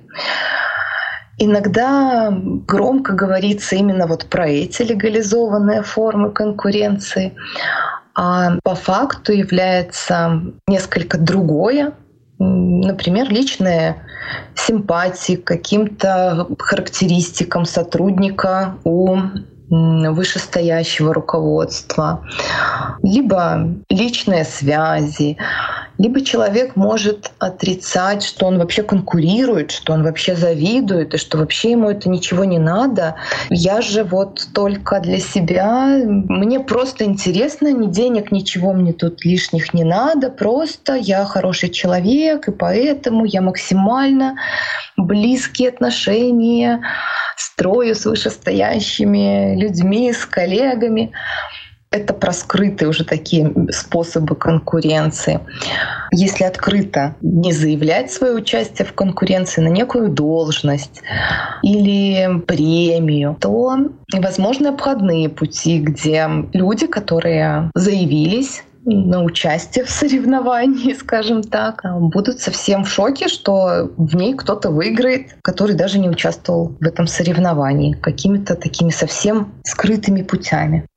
Иногда 1.37 2.33
громко 2.67 3.13
говорится 3.13 3.75
именно 3.75 4.07
вот 4.07 4.25
про 4.25 4.49
эти 4.49 4.81
легализованные 4.81 5.83
формы 5.83 6.31
конкуренции, 6.31 7.35
а 8.15 8.57
по 8.63 8.73
факту 8.73 9.31
является 9.31 10.41
несколько 10.67 11.19
другое, 11.19 11.93
например, 12.39 13.29
личные 13.29 14.01
симпатии 14.55 15.35
к 15.35 15.43
каким-то 15.43 16.47
характеристикам 16.57 17.65
сотрудника 17.65 18.77
у 18.83 19.19
вышестоящего 19.69 21.13
руководства, 21.13 22.23
либо 23.03 23.67
личные 23.89 24.45
связи, 24.45 25.37
либо 25.97 26.21
человек 26.21 26.75
может 26.75 27.31
отрицать, 27.39 28.23
что 28.23 28.45
он 28.45 28.59
вообще 28.59 28.83
конкурирует, 28.83 29.71
что 29.71 29.93
он 29.93 30.03
вообще 30.03 30.35
завидует, 30.35 31.13
и 31.13 31.17
что 31.17 31.39
вообще 31.39 31.71
ему 31.71 31.89
это 31.89 32.07
ничего 32.07 32.43
не 32.43 32.59
надо. 32.59 33.15
Я 33.49 33.81
же 33.81 34.03
вот 34.03 34.47
только 34.53 34.99
для 34.99 35.19
себя, 35.19 35.99
мне 36.05 36.59
просто 36.59 37.05
интересно, 37.05 37.71
ни 37.73 37.87
денег, 37.87 38.31
ничего 38.31 38.73
мне 38.73 38.93
тут 38.93 39.25
лишних 39.25 39.73
не 39.73 39.83
надо, 39.83 40.29
просто 40.29 40.95
я 40.95 41.25
хороший 41.25 41.69
человек, 41.69 42.47
и 42.47 42.51
поэтому 42.51 43.25
я 43.25 43.41
максимально 43.41 44.35
близкие 44.97 45.69
отношения 45.69 46.81
строю 47.37 47.95
с 47.95 48.05
вышестоящими 48.05 49.55
людьми, 49.55 50.11
с 50.11 50.25
коллегами. 50.25 51.11
Это 51.89 52.13
про 52.13 52.33
скрытые 52.33 52.89
уже 52.89 53.05
такие 53.05 53.53
способы 53.71 54.35
конкуренции. 54.35 55.39
Если 56.11 56.43
открыто 56.43 57.15
не 57.21 57.53
заявлять 57.53 58.11
свое 58.11 58.33
участие 58.33 58.85
в 58.85 58.93
конкуренции 58.93 59.61
на 59.61 59.69
некую 59.69 60.09
должность 60.09 61.01
или 61.63 62.41
премию, 62.41 63.37
то 63.39 63.77
возможны 64.13 64.67
обходные 64.67 65.29
пути, 65.29 65.79
где 65.79 66.27
люди, 66.51 66.87
которые 66.87 67.71
заявились 67.73 68.63
на 68.95 69.23
участие 69.23 69.85
в 69.85 69.89
соревновании, 69.89 70.93
скажем 70.99 71.43
так, 71.43 71.81
будут 71.99 72.39
совсем 72.39 72.83
в 72.85 72.89
шоке, 72.89 73.27
что 73.27 73.89
в 73.97 74.15
ней 74.15 74.33
кто-то 74.33 74.69
выиграет, 74.69 75.37
который 75.41 75.75
даже 75.75 75.99
не 75.99 76.09
участвовал 76.09 76.75
в 76.79 76.83
этом 76.83 77.07
соревновании 77.07 77.93
какими-то 77.93 78.55
такими 78.55 78.89
совсем 78.89 79.53
скрытыми 79.63 80.23
путями. 80.23 80.87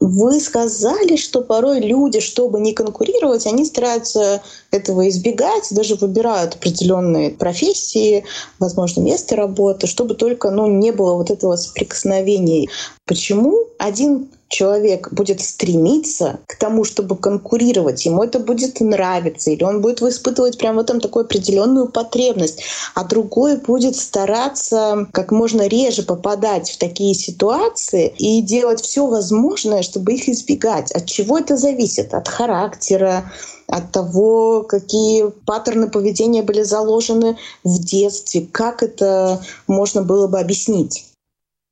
Вы 0.00 0.38
сказали, 0.40 1.16
что 1.16 1.40
порой 1.40 1.80
люди, 1.80 2.20
чтобы 2.20 2.60
не 2.60 2.74
конкурировать, 2.74 3.46
они 3.46 3.64
стараются 3.64 4.42
этого 4.70 5.08
избегать, 5.08 5.68
даже 5.70 5.94
выбирают 5.94 6.56
определенные 6.56 7.30
профессии, 7.30 8.24
возможно, 8.58 9.00
место 9.00 9.34
работы, 9.34 9.86
чтобы 9.86 10.14
только 10.14 10.50
ну, 10.50 10.66
не 10.66 10.90
было 10.90 11.14
вот 11.14 11.30
этого 11.30 11.56
соприкосновения. 11.56 12.68
Почему 13.06 13.56
один 13.78 14.28
человек 14.48 15.12
будет 15.12 15.40
стремиться 15.40 16.40
к 16.46 16.56
тому, 16.56 16.84
чтобы 16.84 17.16
конкурировать, 17.16 18.04
ему 18.06 18.22
это 18.22 18.38
будет 18.38 18.80
нравиться, 18.80 19.50
или 19.50 19.64
он 19.64 19.80
будет 19.80 20.02
испытывать 20.02 20.58
прямо 20.58 20.78
в 20.78 20.84
этом 20.84 21.00
такую 21.00 21.24
определенную 21.24 21.88
потребность, 21.88 22.62
а 22.94 23.04
другой 23.04 23.56
будет 23.56 23.96
стараться 23.96 25.08
как 25.12 25.32
можно 25.32 25.66
реже 25.66 26.02
попадать 26.02 26.70
в 26.70 26.78
такие 26.78 27.14
ситуации 27.14 28.12
и 28.18 28.40
делать 28.42 28.80
все 28.80 29.06
возможное, 29.06 29.82
чтобы 29.82 30.14
их 30.14 30.28
избегать. 30.28 30.92
От 30.92 31.06
чего 31.06 31.38
это 31.38 31.56
зависит? 31.56 32.14
От 32.14 32.28
характера, 32.28 33.32
от 33.68 33.90
того, 33.90 34.62
какие 34.62 35.28
паттерны 35.44 35.88
поведения 35.88 36.42
были 36.42 36.62
заложены 36.62 37.36
в 37.64 37.78
детстве, 37.80 38.46
как 38.50 38.82
это 38.82 39.40
можно 39.66 40.02
было 40.02 40.28
бы 40.28 40.38
объяснить. 40.38 41.06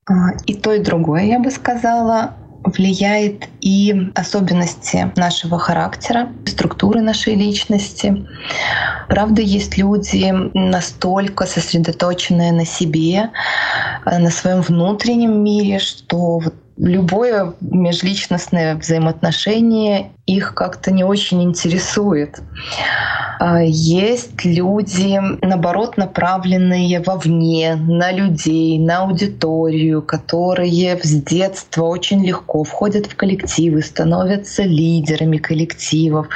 А, 0.07 0.33
и 0.47 0.55
то, 0.55 0.73
и 0.73 0.81
другое, 0.81 1.23
я 1.23 1.39
бы 1.39 1.51
сказала 1.51 2.35
влияет 2.65 3.49
и 3.61 4.11
особенности 4.15 5.13
нашего 5.17 5.59
характера, 5.59 6.29
структуры 6.47 7.01
нашей 7.01 7.35
личности. 7.35 8.27
Правда, 9.09 9.43
есть 9.43 9.77
люди 9.77 10.33
настолько 10.55 11.47
сосредоточенные 11.47 12.53
на 12.53 12.65
себе, 12.65 13.31
э, 14.07 14.19
на 14.19 14.31
своем 14.31 14.63
внутреннем 14.63 15.43
мире, 15.43 15.79
что 15.79 16.39
вот 16.39 16.55
любое 16.77 17.55
межличностное 17.61 18.77
взаимоотношение 18.77 20.11
их 20.27 20.55
как-то 20.55 20.91
не 20.91 21.05
очень 21.05 21.43
интересует. 21.43 22.41
А, 23.39 23.61
есть 23.63 24.45
люди, 24.45 25.21
наоборот, 25.43 25.99
направленные 25.99 27.01
вовне, 27.01 27.75
на 27.75 28.11
людей, 28.11 28.79
на 28.79 29.03
аудиторию, 29.03 30.01
которые 30.01 30.99
с 31.03 31.11
детства 31.11 31.85
очень 31.85 32.25
легко 32.25 32.65
входят 32.65 33.07
в 33.07 33.17
коллективы, 33.17 33.83
становятся 33.83 34.63
лидерами 34.63 35.37
коллективов, 35.37 36.29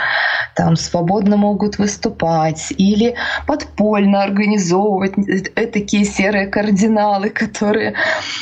там 0.54 0.76
свободно 0.76 1.36
могут 1.36 1.78
выступать 1.78 2.72
или 2.76 3.14
подпольно 3.46 4.22
организовывать 4.22 5.14
такие 5.54 6.04
серые 6.04 6.48
кардиналы, 6.48 7.30
которые 7.30 7.94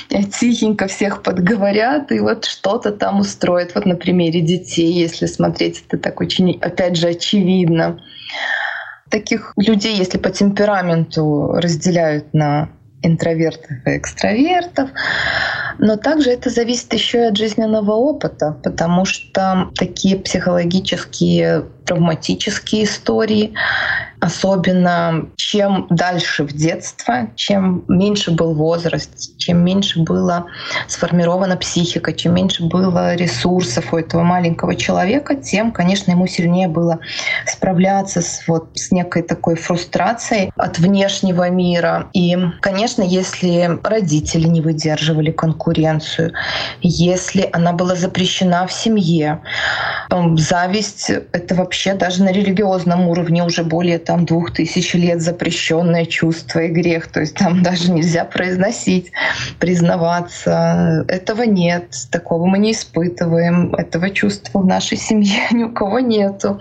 тихенько 0.09 0.89
всех 0.89 1.23
подговорят 1.23 2.11
и 2.11 2.19
вот 2.19 2.47
что-то 2.47 2.91
там 2.91 3.21
устроят. 3.21 3.75
Вот 3.75 3.87
на 3.87 3.95
примере 3.95 4.41
детей, 4.41 4.93
если 4.93 5.27
смотреть, 5.37 5.85
это 5.87 5.99
так 5.99 6.21
очень, 6.21 6.59
опять 6.61 6.97
же, 6.97 7.09
очевидно. 7.09 8.01
Таких 9.11 9.53
людей, 9.57 9.97
если 9.97 10.19
по 10.19 10.31
темпераменту 10.31 11.53
разделяют 11.55 12.35
на 12.35 12.71
интровертов 13.03 13.71
и 13.87 13.97
экстравертов. 13.97 14.91
Но 15.79 15.97
также 15.97 16.31
это 16.31 16.51
зависит 16.51 16.93
еще 16.93 17.19
и 17.19 17.29
от 17.29 17.37
жизненного 17.37 17.93
опыта, 17.93 18.57
потому 18.63 19.05
что 19.05 19.71
такие 19.75 20.17
психологические 20.17 21.65
травматические 21.85 22.85
истории 22.85 23.55
Особенно 24.21 25.29
чем 25.37 25.87
дальше 25.91 26.45
в 26.45 26.53
детство, 26.53 27.29
чем 27.37 27.85
меньше 27.87 28.31
был 28.31 28.55
возраст, 28.55 29.37
чем 29.37 29.63
меньше 29.63 30.01
была 30.01 30.47
сформирована 30.89 31.57
психика, 31.57 32.13
чем 32.13 32.35
меньше 32.35 32.65
было 32.65 33.15
ресурсов 33.15 33.93
у 33.93 33.99
этого 33.99 34.23
маленького 34.23 34.75
человека, 34.75 35.37
тем, 35.37 35.71
конечно, 35.71 36.13
ему 36.13 36.27
сильнее 36.27 36.67
было 36.69 36.99
справляться 37.47 38.23
с, 38.23 38.49
вот, 38.49 38.71
с 38.75 38.91
некой 38.91 39.23
такой 39.23 39.55
фрустрацией 39.55 40.51
от 40.57 40.79
внешнего 40.79 41.49
мира. 41.51 42.09
И, 42.15 42.37
конечно, 42.61 43.03
если 43.03 43.79
родители 43.85 44.49
не 44.49 44.63
выдерживали 44.63 45.31
конкуренцию, 45.67 46.33
если 46.83 47.49
она 47.53 47.73
была 47.73 47.95
запрещена 47.97 48.67
в 48.67 48.73
семье, 48.73 49.41
зависть— 50.37 51.11
это 51.33 51.55
вообще 51.55 51.95
даже 51.95 52.23
на 52.23 52.31
религиозном 52.31 53.09
уровне 53.09 53.43
уже 53.45 53.65
более 53.65 53.99
там 53.99 54.25
двух 54.25 54.53
тысяч 54.53 54.95
лет 54.95 55.21
запрещенное 55.21 56.07
чувство 56.07 56.61
и 56.61 56.69
грех. 56.69 57.09
То 57.09 57.21
есть 57.21 57.37
там 57.37 57.63
даже 57.63 57.91
нельзя 57.91 58.25
произносить, 58.25 59.11
признаваться. 59.59 61.05
Этого 61.09 61.43
нет, 61.43 61.85
такого 62.11 62.47
мы 62.47 62.59
не 62.59 62.73
испытываем. 62.73 63.75
Этого 63.75 64.11
чувства 64.11 64.61
в 64.61 64.67
нашей 64.67 64.97
семье 64.99 65.47
ни 65.51 65.65
у 65.65 65.73
кого 65.73 65.99
нету 66.01 66.61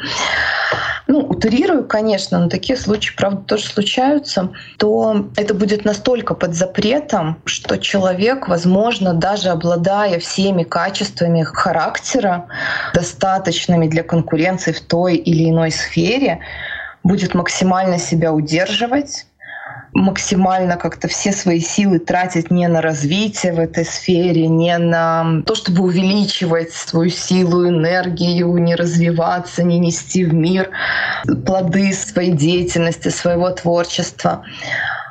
ну, 1.07 1.19
утрирую, 1.19 1.85
конечно, 1.85 2.39
но 2.39 2.49
такие 2.49 2.77
случаи, 2.77 3.13
правда, 3.15 3.41
тоже 3.41 3.65
случаются, 3.65 4.51
то 4.77 5.27
это 5.35 5.53
будет 5.53 5.85
настолько 5.85 6.33
под 6.33 6.55
запретом, 6.55 7.37
что 7.45 7.77
человек, 7.77 8.47
возможно, 8.47 9.13
даже 9.13 9.49
обладая 9.49 10.19
всеми 10.19 10.63
качествами 10.63 11.43
характера, 11.43 12.47
достаточными 12.93 13.87
для 13.87 14.03
конкуренции 14.03 14.71
в 14.71 14.81
той 14.81 15.15
или 15.15 15.49
иной 15.49 15.71
сфере, 15.71 16.39
будет 17.03 17.35
максимально 17.35 17.99
себя 17.99 18.33
удерживать, 18.33 19.27
максимально 19.95 20.75
как-то 20.75 21.07
все 21.07 21.31
свои 21.31 21.61
силы 21.61 21.99
тратить 21.99 22.51
не 22.51 22.67
на 22.67 22.81
развитие 22.81 23.53
в 23.53 23.59
этой 23.59 23.85
сфере, 23.85 24.47
не 24.47 24.77
на 24.77 25.41
то, 25.45 25.55
чтобы 25.55 25.83
увеличивать 25.83 26.73
свою 26.73 27.09
силу, 27.09 27.67
энергию, 27.67 28.55
не 28.57 28.75
развиваться, 28.75 29.63
не 29.63 29.79
нести 29.79 30.25
в 30.25 30.33
мир 30.33 30.69
плоды 31.45 31.93
своей 31.93 32.33
деятельности, 32.33 33.07
своего 33.07 33.49
творчества. 33.51 34.43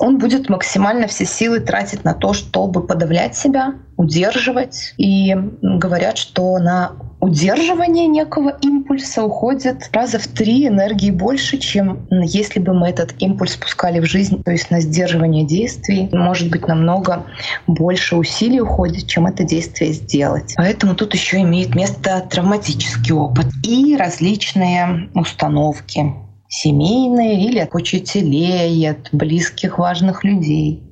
Он 0.01 0.18
будет 0.18 0.51
максимально 0.51 1.07
все 1.07 1.25
силы 1.25 1.61
тратить 1.61 2.05
на 2.05 2.12
то, 2.12 2.35
чтобы 2.35 2.87
подавлять 2.87 3.35
себя, 3.37 3.75
удерживать. 3.97 4.92
И 4.99 5.35
говорят, 5.62 6.18
что 6.18 6.59
на 6.59 6.92
удерживание 7.24 8.06
некого 8.06 8.50
импульса 8.60 9.24
уходит 9.24 9.88
раза 9.92 10.18
в 10.18 10.26
три 10.26 10.68
энергии 10.68 11.10
больше, 11.10 11.56
чем 11.56 12.06
если 12.10 12.60
бы 12.60 12.74
мы 12.74 12.88
этот 12.88 13.14
импульс 13.18 13.56
пускали 13.56 13.98
в 14.00 14.04
жизнь. 14.04 14.42
То 14.42 14.50
есть 14.50 14.70
на 14.70 14.80
сдерживание 14.80 15.44
действий 15.46 16.10
может 16.12 16.50
быть 16.50 16.68
намного 16.68 17.24
больше 17.66 18.16
усилий 18.16 18.60
уходит, 18.60 19.06
чем 19.06 19.26
это 19.26 19.42
действие 19.42 19.94
сделать. 19.94 20.52
Поэтому 20.56 20.94
тут 20.94 21.14
еще 21.14 21.40
имеет 21.40 21.74
место 21.74 22.26
травматический 22.28 23.14
опыт 23.14 23.46
и 23.62 23.96
различные 23.96 25.08
установки 25.14 26.12
семейные 26.46 27.46
или 27.46 27.58
от 27.58 27.74
учителей, 27.74 28.88
от 28.88 29.08
близких 29.12 29.78
важных 29.78 30.24
людей. 30.24 30.82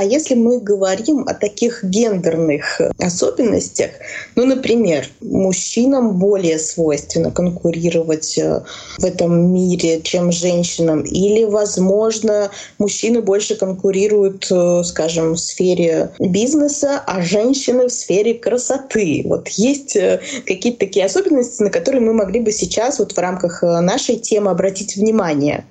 А 0.00 0.04
если 0.04 0.34
мы 0.34 0.60
говорим 0.60 1.24
о 1.28 1.34
таких 1.34 1.84
гендерных 1.84 2.80
особенностях, 2.98 3.90
ну, 4.34 4.46
например, 4.46 5.06
мужчинам 5.20 6.18
более 6.18 6.58
свойственно 6.58 7.30
конкурировать 7.30 8.38
э, 8.38 8.62
в 8.96 9.04
этом 9.04 9.52
мире, 9.52 10.00
чем 10.00 10.32
женщинам, 10.32 11.02
или, 11.02 11.44
возможно, 11.44 12.50
мужчины 12.78 13.20
больше 13.20 13.56
конкурируют, 13.56 14.46
э, 14.50 14.84
скажем, 14.84 15.34
в 15.34 15.38
сфере 15.38 16.12
бизнеса, 16.18 17.02
а 17.06 17.20
женщины 17.20 17.88
в 17.88 17.92
сфере 17.92 18.32
красоты. 18.32 19.20
Вот 19.26 19.48
есть 19.48 19.96
э, 19.96 20.22
какие-то 20.46 20.78
такие 20.78 21.04
особенности, 21.04 21.62
на 21.62 21.68
которые 21.68 22.00
мы 22.00 22.14
могли 22.14 22.40
бы 22.40 22.52
сейчас 22.52 23.00
вот 23.00 23.12
в 23.12 23.18
рамках 23.18 23.62
нашей 23.62 24.16
темы 24.16 24.50
обратить 24.50 24.96
внимание. 24.96 25.66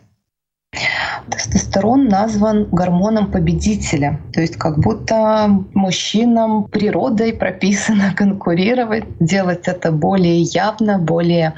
Тестостерон 1.31 2.07
назван 2.07 2.65
гормоном 2.71 3.31
победителя. 3.31 4.19
То 4.33 4.41
есть 4.41 4.57
как 4.57 4.79
будто 4.79 5.49
мужчинам 5.73 6.65
природой 6.65 7.33
прописано 7.33 8.13
конкурировать, 8.17 9.05
делать 9.19 9.67
это 9.67 9.91
более 9.91 10.41
явно, 10.41 10.99
более 10.99 11.53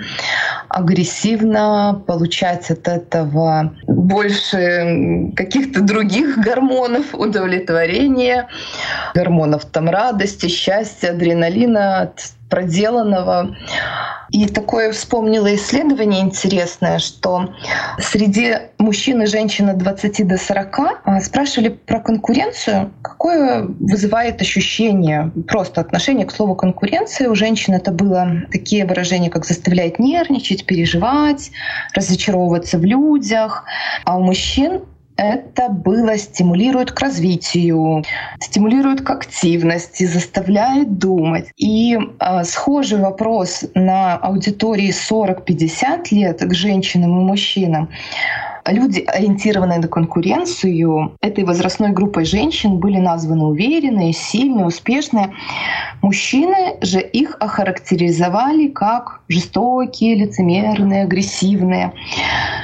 агрессивно, 0.70 2.02
получать 2.08 2.72
от 2.72 2.88
этого 2.88 3.74
больше 3.88 5.32
каких-то 5.36 5.82
других 5.82 6.38
гормонов 6.46 7.14
удовлетворения, 7.14 8.48
гормонов 9.14 9.66
там 9.66 9.90
радости, 9.90 10.48
счастья, 10.48 11.10
адреналина 11.10 12.02
от 12.02 12.32
проделанного. 12.52 13.56
И 14.32 14.46
такое 14.48 14.94
вспомнила 14.94 15.54
исследование 15.56 16.22
интересное, 16.22 17.00
что 17.00 17.54
среди 18.00 18.54
мужчин 18.78 19.22
и 19.22 19.26
женщин 19.26 19.70
от 19.70 19.78
20 19.78 20.26
до 20.26 20.38
40 20.38 20.80
а, 20.80 21.20
спрашивали 21.20 21.70
про 21.70 22.00
конкуренцию, 22.00 22.94
какое 23.02 23.64
вызывает 23.64 24.42
ощущение, 24.42 25.32
просто 25.48 25.82
отношение 25.82 26.26
к 26.26 26.32
слову 26.32 26.56
конкуренция. 26.56 27.30
У 27.30 27.36
женщин 27.36 27.74
это 27.74 27.92
было 27.92 28.44
такие 28.52 28.86
выражения, 28.86 29.30
как 29.30 29.46
заставляет 29.46 30.00
нервничать, 30.00 30.66
переживать, 30.66 31.52
разочаровываться 31.94 32.78
в 32.78 32.86
людях. 32.86 33.66
А 34.06 34.18
у 34.18 34.22
мужчин 34.24 34.82
это 35.22 35.70
было 35.70 36.18
стимулирует 36.18 36.92
к 36.92 37.00
развитию, 37.00 38.04
стимулирует 38.40 39.02
к 39.02 39.10
активности, 39.12 40.06
заставляет 40.06 40.98
думать. 40.98 41.52
И 41.58 41.96
э, 41.96 42.44
схожий 42.44 42.98
вопрос 42.98 43.66
на 43.76 44.16
аудитории 44.16 44.90
40-50 44.90 46.08
лет 46.12 46.40
к 46.42 46.54
женщинам 46.54 47.22
и 47.22 47.24
мужчинам 47.24 47.90
Люди, 48.68 49.04
ориентированные 49.08 49.80
на 49.80 49.88
конкуренцию, 49.88 51.16
этой 51.22 51.44
возрастной 51.44 51.90
группой 51.92 52.26
женщин 52.26 52.78
были 52.78 52.98
названы 52.98 53.46
уверенные, 53.46 54.14
сильные, 54.14 54.66
успешные. 54.66 55.34
Мужчины 56.02 56.78
же 56.82 57.00
их 57.00 57.38
охарактеризовали 57.40 58.68
как 58.68 59.22
жестокие, 59.28 60.16
лицемерные, 60.16 61.04
агрессивные. 61.04 61.94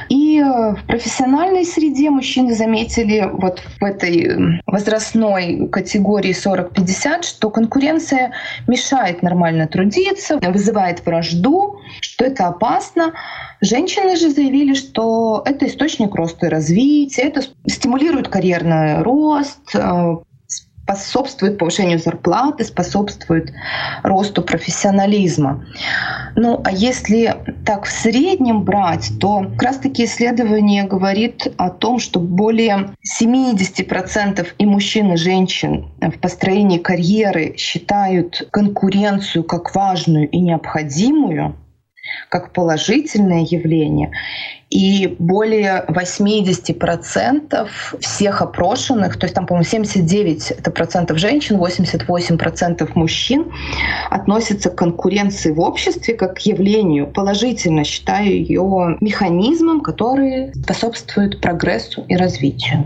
И 0.08 0.40
в 0.40 0.78
профессиональной 0.86 1.64
среде 1.64 2.10
мужчины 2.10 2.54
заметили 2.54 3.28
вот 3.32 3.62
в 3.80 3.84
этой 3.84 4.60
возрастной 4.66 5.68
категории 5.68 6.32
40-50, 6.32 7.22
что 7.22 7.50
конкуренция 7.50 8.32
мешает 8.66 9.22
нормально 9.22 9.66
трудиться, 9.66 10.38
вызывает 10.38 11.04
вражду, 11.04 11.80
что 12.00 12.24
это 12.24 12.46
опасно. 12.46 13.12
Женщины 13.60 14.16
же 14.16 14.30
заявили, 14.30 14.74
что 14.74 15.42
это 15.44 15.66
источник 15.66 16.14
роста 16.14 16.46
и 16.46 16.48
развития, 16.48 17.22
это 17.22 17.42
стимулирует 17.66 18.28
карьерный 18.28 19.02
рост, 19.02 19.74
э, 19.74 20.16
способствует 20.88 21.58
повышению 21.58 21.98
зарплаты, 21.98 22.64
способствует 22.64 23.52
росту 24.02 24.42
профессионализма. 24.42 25.66
Ну, 26.34 26.62
а 26.64 26.72
если 26.72 27.36
так 27.66 27.84
в 27.84 27.90
среднем 27.90 28.62
брать, 28.62 29.10
то 29.20 29.40
как 29.52 29.62
раз-таки 29.62 30.04
исследование 30.04 30.84
говорит 30.84 31.52
о 31.58 31.68
том, 31.68 31.98
что 31.98 32.20
более 32.20 32.94
70% 33.20 34.46
и 34.56 34.64
мужчин, 34.64 35.12
и 35.12 35.16
женщин 35.16 35.90
в 36.00 36.18
построении 36.20 36.78
карьеры 36.78 37.54
считают 37.58 38.48
конкуренцию 38.50 39.44
как 39.44 39.74
важную 39.74 40.26
и 40.30 40.38
необходимую, 40.38 41.54
как 42.28 42.52
положительное 42.52 43.42
явление. 43.42 44.10
И 44.70 45.16
более 45.18 45.84
80% 45.88 47.68
всех 48.00 48.42
опрошенных, 48.42 49.18
то 49.18 49.24
есть 49.24 49.34
там, 49.34 49.46
по-моему, 49.46 49.64
79 49.64 50.50
это 50.50 50.70
процентов 50.70 51.18
женщин, 51.18 51.56
88 51.56 52.36
процентов 52.36 52.94
мужчин, 52.94 53.46
относятся 54.10 54.68
к 54.68 54.76
конкуренции 54.76 55.52
в 55.52 55.60
обществе 55.60 56.14
как 56.14 56.36
к 56.36 56.40
явлению. 56.40 57.06
Положительно 57.06 57.84
считаю 57.84 58.26
ее 58.26 58.98
механизмом, 59.00 59.80
который 59.80 60.52
способствует 60.54 61.40
прогрессу 61.40 62.04
и 62.06 62.16
развитию. 62.16 62.84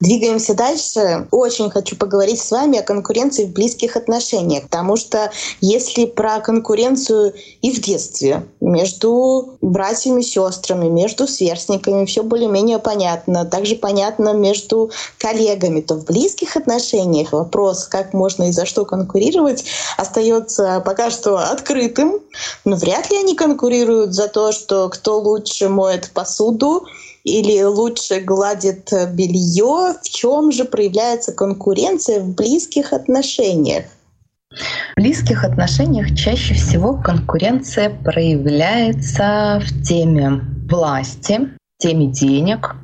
Двигаемся 0.00 0.54
дальше. 0.54 1.28
Очень 1.30 1.68
хочу 1.68 1.94
поговорить 1.94 2.40
с 2.40 2.50
вами 2.50 2.78
о 2.78 2.82
конкуренции 2.82 3.44
в 3.44 3.52
близких 3.52 3.96
отношениях, 3.96 4.62
потому 4.62 4.96
что 4.96 5.30
если 5.60 6.06
про 6.06 6.40
конкуренцию 6.40 7.34
и 7.60 7.70
в 7.70 7.82
детстве 7.82 8.46
между 8.62 9.58
братьями, 9.60 10.22
сестрами, 10.22 10.88
между 10.88 11.26
сверстниками 11.26 12.06
все 12.06 12.22
более-менее 12.22 12.78
понятно, 12.78 13.44
также 13.44 13.76
понятно 13.76 14.32
между 14.32 14.90
коллегами, 15.18 15.82
то 15.82 15.96
в 15.96 16.06
близких 16.06 16.56
отношениях 16.56 17.32
вопрос, 17.32 17.84
как 17.84 18.14
можно 18.14 18.44
и 18.44 18.52
за 18.52 18.64
что 18.64 18.86
конкурировать, 18.86 19.66
остается 19.98 20.80
пока 20.80 21.10
что 21.10 21.36
открытым. 21.36 22.20
Но 22.64 22.76
вряд 22.76 23.10
ли 23.10 23.18
они 23.18 23.36
конкурируют 23.36 24.14
за 24.14 24.28
то, 24.28 24.52
что 24.52 24.88
кто 24.88 25.18
лучше 25.18 25.68
моет 25.68 26.10
посуду, 26.14 26.86
или 27.24 27.62
лучше 27.62 28.20
гладит 28.20 28.90
белье, 29.12 29.94
в 30.02 30.08
чем 30.08 30.52
же 30.52 30.64
проявляется 30.64 31.32
конкуренция 31.32 32.20
в 32.20 32.34
близких 32.34 32.92
отношениях? 32.92 33.84
В 34.52 34.96
близких 34.96 35.44
отношениях 35.44 36.14
чаще 36.16 36.54
всего 36.54 36.94
конкуренция 36.94 37.90
проявляется 37.90 39.62
в 39.64 39.82
теме 39.84 40.40
власти, 40.68 41.38
в 41.78 41.82
теме 41.82 42.06
денег, 42.06 42.74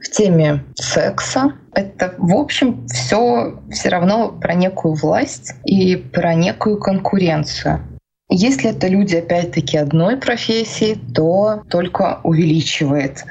в 0.00 0.10
теме 0.10 0.64
секса. 0.74 1.52
Это, 1.74 2.14
в 2.16 2.34
общем, 2.34 2.86
все 2.86 3.60
все 3.70 3.88
равно 3.90 4.30
про 4.30 4.54
некую 4.54 4.94
власть 4.94 5.52
и 5.66 5.96
про 5.96 6.34
некую 6.34 6.78
конкуренцию. 6.78 7.95
Если 8.28 8.70
это 8.70 8.88
люди, 8.88 9.14
опять-таки, 9.14 9.76
одной 9.78 10.16
профессии, 10.16 10.98
то 11.14 11.62
только 11.70 12.18
увеличивает, 12.24 13.24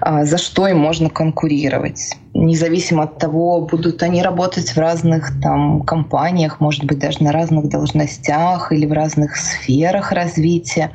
а, 0.00 0.24
за 0.24 0.38
что 0.38 0.66
им 0.66 0.78
можно 0.78 1.10
конкурировать. 1.10 2.16
Независимо 2.32 3.02
от 3.02 3.18
того, 3.18 3.60
будут 3.60 4.02
они 4.02 4.22
работать 4.22 4.70
в 4.70 4.78
разных 4.78 5.38
там, 5.42 5.82
компаниях, 5.82 6.58
может 6.58 6.84
быть, 6.84 6.98
даже 6.98 7.22
на 7.22 7.32
разных 7.32 7.68
должностях 7.68 8.72
или 8.72 8.86
в 8.86 8.92
разных 8.92 9.36
сферах 9.36 10.10
развития 10.10 10.90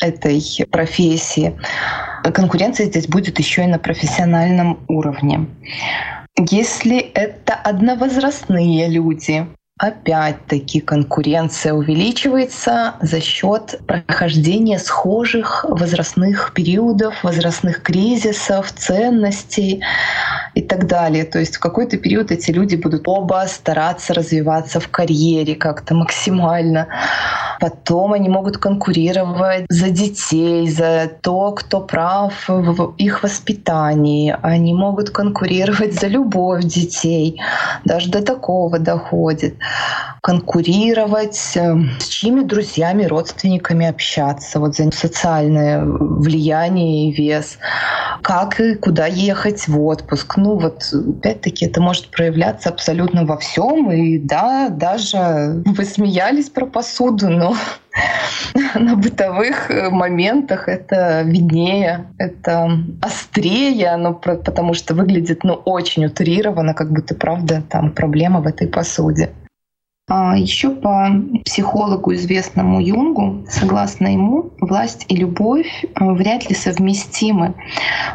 этой 0.00 0.40
профессии. 0.70 1.58
Конкуренция 2.22 2.86
здесь 2.86 3.08
будет 3.08 3.40
еще 3.40 3.64
и 3.64 3.66
на 3.66 3.80
профессиональном 3.80 4.78
уровне. 4.86 5.48
Если 6.38 6.98
это 6.98 7.54
одновозрастные 7.54 8.86
люди, 8.88 9.48
Опять-таки 9.80 10.80
конкуренция 10.80 11.72
увеличивается 11.72 12.96
за 13.00 13.18
счет 13.22 13.80
прохождения 13.86 14.78
схожих 14.78 15.64
возрастных 15.66 16.52
периодов, 16.52 17.24
возрастных 17.24 17.80
кризисов, 17.80 18.70
ценностей 18.72 19.82
и 20.54 20.60
так 20.60 20.86
далее. 20.86 21.24
То 21.24 21.38
есть 21.38 21.56
в 21.56 21.60
какой-то 21.60 21.96
период 21.96 22.30
эти 22.30 22.50
люди 22.50 22.76
будут 22.76 23.08
оба 23.08 23.46
стараться 23.48 24.12
развиваться 24.12 24.80
в 24.80 24.88
карьере 24.88 25.54
как-то 25.54 25.94
максимально. 25.94 26.88
Потом 27.58 28.12
они 28.12 28.28
могут 28.28 28.58
конкурировать 28.58 29.64
за 29.70 29.88
детей, 29.88 30.68
за 30.68 31.10
то, 31.22 31.52
кто 31.52 31.80
прав 31.80 32.34
в 32.48 32.94
их 32.98 33.22
воспитании. 33.22 34.36
Они 34.42 34.74
могут 34.74 35.08
конкурировать 35.08 35.94
за 35.94 36.06
любовь 36.06 36.64
детей. 36.64 37.40
Даже 37.86 38.10
до 38.10 38.22
такого 38.22 38.78
доходит 38.78 39.54
конкурировать, 40.22 41.52
э, 41.56 41.76
с 41.98 42.08
чьими 42.08 42.42
друзьями, 42.42 43.04
родственниками 43.04 43.86
общаться, 43.86 44.60
вот 44.60 44.76
за 44.76 44.90
социальное 44.92 45.82
влияние 45.84 47.08
и 47.08 47.12
вес, 47.12 47.58
как 48.22 48.60
и 48.60 48.74
куда 48.74 49.06
ехать 49.06 49.66
в 49.66 49.80
отпуск. 49.82 50.36
Ну 50.36 50.58
вот, 50.58 50.92
опять-таки, 50.92 51.66
это 51.66 51.80
может 51.80 52.10
проявляться 52.10 52.68
абсолютно 52.68 53.24
во 53.24 53.38
всем. 53.38 53.90
И 53.90 54.18
да, 54.18 54.68
даже 54.68 55.62
вы 55.64 55.84
смеялись 55.84 56.50
про 56.50 56.66
посуду, 56.66 57.28
но 57.30 57.56
на 58.74 58.96
бытовых 58.96 59.70
э, 59.70 59.88
моментах 59.90 60.68
это 60.68 61.22
виднее, 61.22 62.06
это 62.18 62.70
острее, 63.00 63.96
но 63.96 64.14
потому 64.14 64.74
что 64.74 64.94
выглядит 64.94 65.44
ну, 65.44 65.54
очень 65.54 66.04
утрированно, 66.04 66.74
как 66.74 66.90
будто 66.90 67.14
правда 67.14 67.62
там 67.68 67.90
проблема 67.90 68.40
в 68.40 68.46
этой 68.46 68.68
посуде. 68.68 69.30
А 70.12 70.36
еще 70.36 70.70
по 70.70 71.08
психологу 71.44 72.12
известному 72.14 72.80
Юнгу, 72.80 73.44
согласно 73.48 74.08
ему, 74.08 74.50
власть 74.60 75.04
и 75.06 75.14
любовь 75.14 75.84
э, 75.84 75.88
вряд 76.04 76.48
ли 76.48 76.56
совместимы. 76.56 77.54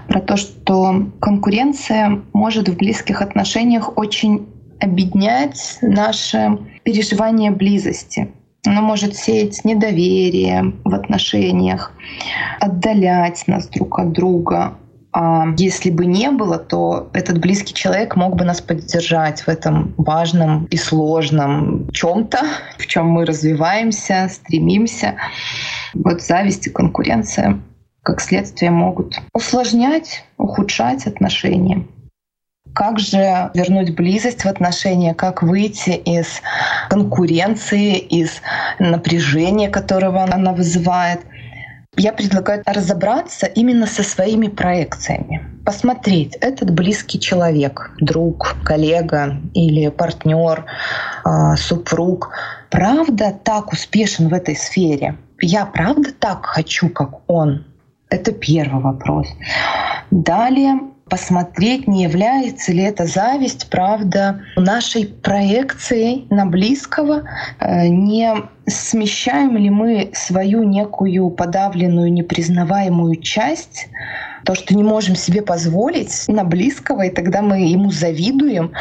Про 0.10 0.20
то, 0.20 0.36
что 0.36 1.06
конкуренция 1.22 2.22
может 2.34 2.68
в 2.68 2.76
близких 2.76 3.22
отношениях 3.22 3.98
очень 3.98 4.46
объединять 4.82 5.78
наше 5.82 6.60
переживание 6.84 7.52
близости. 7.52 8.30
Она 8.68 8.82
может 8.82 9.16
сеять 9.16 9.64
недоверие 9.64 10.74
в 10.84 10.94
отношениях, 10.94 11.94
отдалять 12.60 13.46
нас 13.48 13.70
друг 13.70 14.00
от 14.00 14.12
друга, 14.12 14.74
если 15.58 15.92
бы 15.92 16.06
не 16.06 16.30
было, 16.30 16.58
то 16.58 17.10
этот 17.14 17.40
близкий 17.40 17.74
человек 17.74 18.16
мог 18.16 18.36
бы 18.36 18.44
нас 18.44 18.60
поддержать 18.60 19.42
в 19.42 19.48
этом 19.48 19.94
важном 19.98 20.66
и 20.66 20.78
сложном 20.78 21.90
чем-то, 21.92 22.42
в 22.78 22.86
чем 22.88 23.08
мы 23.08 23.26
развиваемся, 23.26 24.30
стремимся. 24.32 25.16
Вот 25.94 26.22
зависть 26.22 26.68
и 26.68 26.70
конкуренция, 26.70 27.60
как 28.04 28.20
следствие, 28.20 28.72
могут 28.72 29.22
усложнять, 29.34 30.26
ухудшать 30.38 31.08
отношения. 31.08 31.86
Как 32.74 33.00
же 33.00 33.52
вернуть 33.54 33.96
близость 33.96 34.44
в 34.44 34.48
отношения, 34.48 35.14
как 35.14 35.42
выйти 35.42 35.92
из 35.92 36.42
конкуренции, 36.90 37.98
из 37.98 38.42
напряжения, 38.80 39.70
которого 39.70 40.24
она 40.24 40.52
вызывает— 40.52 41.22
я 41.98 42.14
предлагаю 42.14 42.64
разобраться 42.66 43.46
именно 43.46 43.88
со 43.88 44.04
своими 44.04 44.48
проекциями. 44.48 45.50
Посмотреть, 45.66 46.36
этот 46.42 46.72
близкий 46.72 47.20
человек, 47.20 47.92
друг, 48.00 48.56
коллега 48.64 49.38
или 49.54 49.90
партнер, 49.90 50.66
а, 51.24 51.56
супруг, 51.56 52.32
правда 52.70 53.34
так 53.44 53.74
успешен 53.74 54.30
в 54.30 54.34
этой 54.34 54.56
сфере? 54.56 55.18
Я 55.42 55.66
правда 55.66 56.12
так 56.18 56.46
хочу, 56.46 56.90
как 56.90 57.30
он? 57.30 57.66
Это 58.10 58.32
первый 58.32 58.82
вопрос. 58.82 59.28
Далее 60.12 60.80
посмотреть, 61.10 61.88
не 61.88 62.04
является 62.04 62.72
ли 62.72 62.84
эта 62.84 63.06
зависть, 63.06 63.70
правда, 63.70 64.42
нашей 64.56 65.06
проекцией 65.06 66.26
на 66.30 66.46
близкого, 66.46 67.24
э, 67.60 67.88
не 67.88 68.34
смещаем 68.66 69.56
ли 69.56 69.70
мы 69.70 70.10
свою 70.14 70.64
некую 70.64 71.30
подавленную, 71.30 72.12
непризнаваемую 72.12 73.22
часть 73.22 73.88
то, 74.46 74.56
что 74.56 74.76
не 74.76 74.84
можем 74.84 75.16
себе 75.16 75.42
позволить 75.42 76.26
на 76.28 76.44
близкого, 76.44 77.02
и 77.02 77.10
тогда 77.10 77.42
мы 77.42 77.68
ему 77.68 77.92
завидуем, 77.92 78.72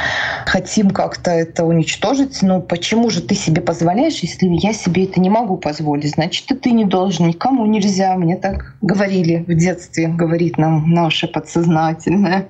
хотим 0.47 0.91
как-то 0.91 1.31
это 1.31 1.65
уничтожить. 1.65 2.43
Но 2.43 2.61
почему 2.61 3.11
же 3.11 3.23
ты 3.23 3.35
себе 3.35 3.63
позволяешь, 3.63 4.21
если 4.21 4.47
я 4.47 4.73
себе 4.73 5.05
это 5.05 5.21
не 5.21 5.31
могу 5.31 5.57
позволить? 5.57 6.11
Значит, 6.15 6.51
и 6.53 6.55
ты 6.55 6.71
не 6.71 6.85
должен, 6.85 7.27
никому 7.27 7.67
нельзя. 7.67 8.15
Мне 8.17 8.37
так 8.37 8.77
говорили 8.83 9.45
в 9.49 9.55
детстве, 9.55 10.09
говорит 10.09 10.59
нам 10.59 10.91
наше 10.91 11.27
подсознательное. 11.27 12.49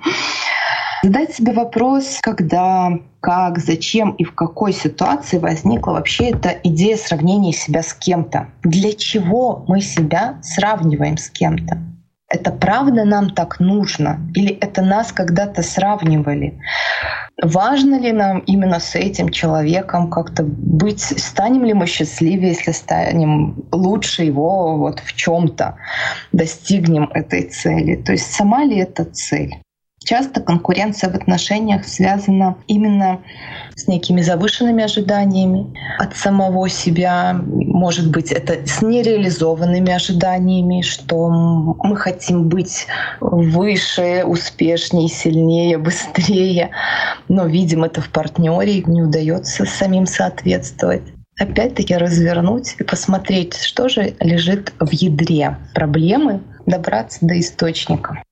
Задать 1.05 1.35
себе 1.35 1.53
вопрос, 1.53 2.19
когда, 2.23 2.99
как, 3.21 3.59
зачем 3.59 4.13
и 4.13 4.25
в 4.25 4.35
какой 4.35 4.73
ситуации 4.73 5.37
возникла 5.37 5.93
вообще 5.93 6.31
эта 6.31 6.49
идея 6.65 6.97
сравнения 6.97 7.53
себя 7.53 7.83
с 7.83 7.93
кем-то. 7.93 8.49
Для 8.63 8.93
чего 8.95 9.67
мы 9.69 9.83
себя 9.83 10.39
сравниваем 10.43 11.19
с 11.19 11.29
кем-то? 11.29 11.79
Это 12.29 12.51
правда 12.51 13.05
нам 13.05 13.31
так 13.31 13.61
нужно? 13.61 14.19
Или 14.35 14.55
это 14.55 14.83
нас 14.83 15.13
когда-то 15.13 15.63
сравнивали? 15.63 16.59
Важно 17.43 18.01
ли 18.01 18.13
нам 18.13 18.39
именно 18.41 18.81
с 18.81 18.95
этим 18.95 19.29
человеком 19.29 20.11
как-то 20.11 20.43
быть? 20.43 21.01
Станем 21.01 21.65
ли 21.65 21.75
мы 21.75 21.87
счастливее, 21.87 22.51
если 22.51 22.73
станем 22.73 23.65
лучше 23.73 24.25
его 24.25 24.79
вот 24.79 25.01
в 25.01 25.15
чем-то, 25.15 25.77
достигнем 26.33 27.11
этой 27.13 27.43
цели? 27.43 27.97
То 27.97 28.13
есть 28.13 28.33
сама 28.33 28.65
ли 28.65 28.79
это 28.79 29.05
цель? 29.05 29.57
Часто 30.05 30.43
конкуренция 30.43 31.11
в 31.11 31.15
отношениях 31.15 31.87
связана 31.87 32.57
именно 32.67 33.21
с 33.75 33.89
некими 33.89 34.21
завышенными 34.21 34.85
ожиданиями 34.85 35.75
от 35.99 36.15
самого 36.15 36.69
себя. 36.69 37.35
Может 37.43 38.11
быть, 38.11 38.31
это 38.31 38.67
с 38.67 38.83
нереализованными 38.83 39.93
ожиданиями, 39.93 40.83
что 40.83 41.31
мы 41.31 41.97
хотим 41.97 42.49
быть 42.49 42.87
выше, 43.21 44.25
успешнее, 44.27 45.09
сильнее, 45.09 45.79
быстрее, 45.79 46.71
но 47.29 47.47
видим 47.47 47.85
это 47.85 48.03
в 48.03 48.11
партнере, 48.11 48.83
не 48.87 49.03
удается 49.03 49.65
самим 49.65 50.07
соответствовать 50.07 51.03
опять-таки 51.39 51.97
развернуть 51.97 52.77
и 52.79 52.85
посмотреть, 52.85 53.57
что 53.57 53.89
же 53.89 54.15
лежит 54.21 54.73
в 54.79 54.91
ядре 54.93 55.57
проблемы, 55.75 56.43
добраться 56.67 57.19
до 57.23 57.41
источника. 57.41 58.23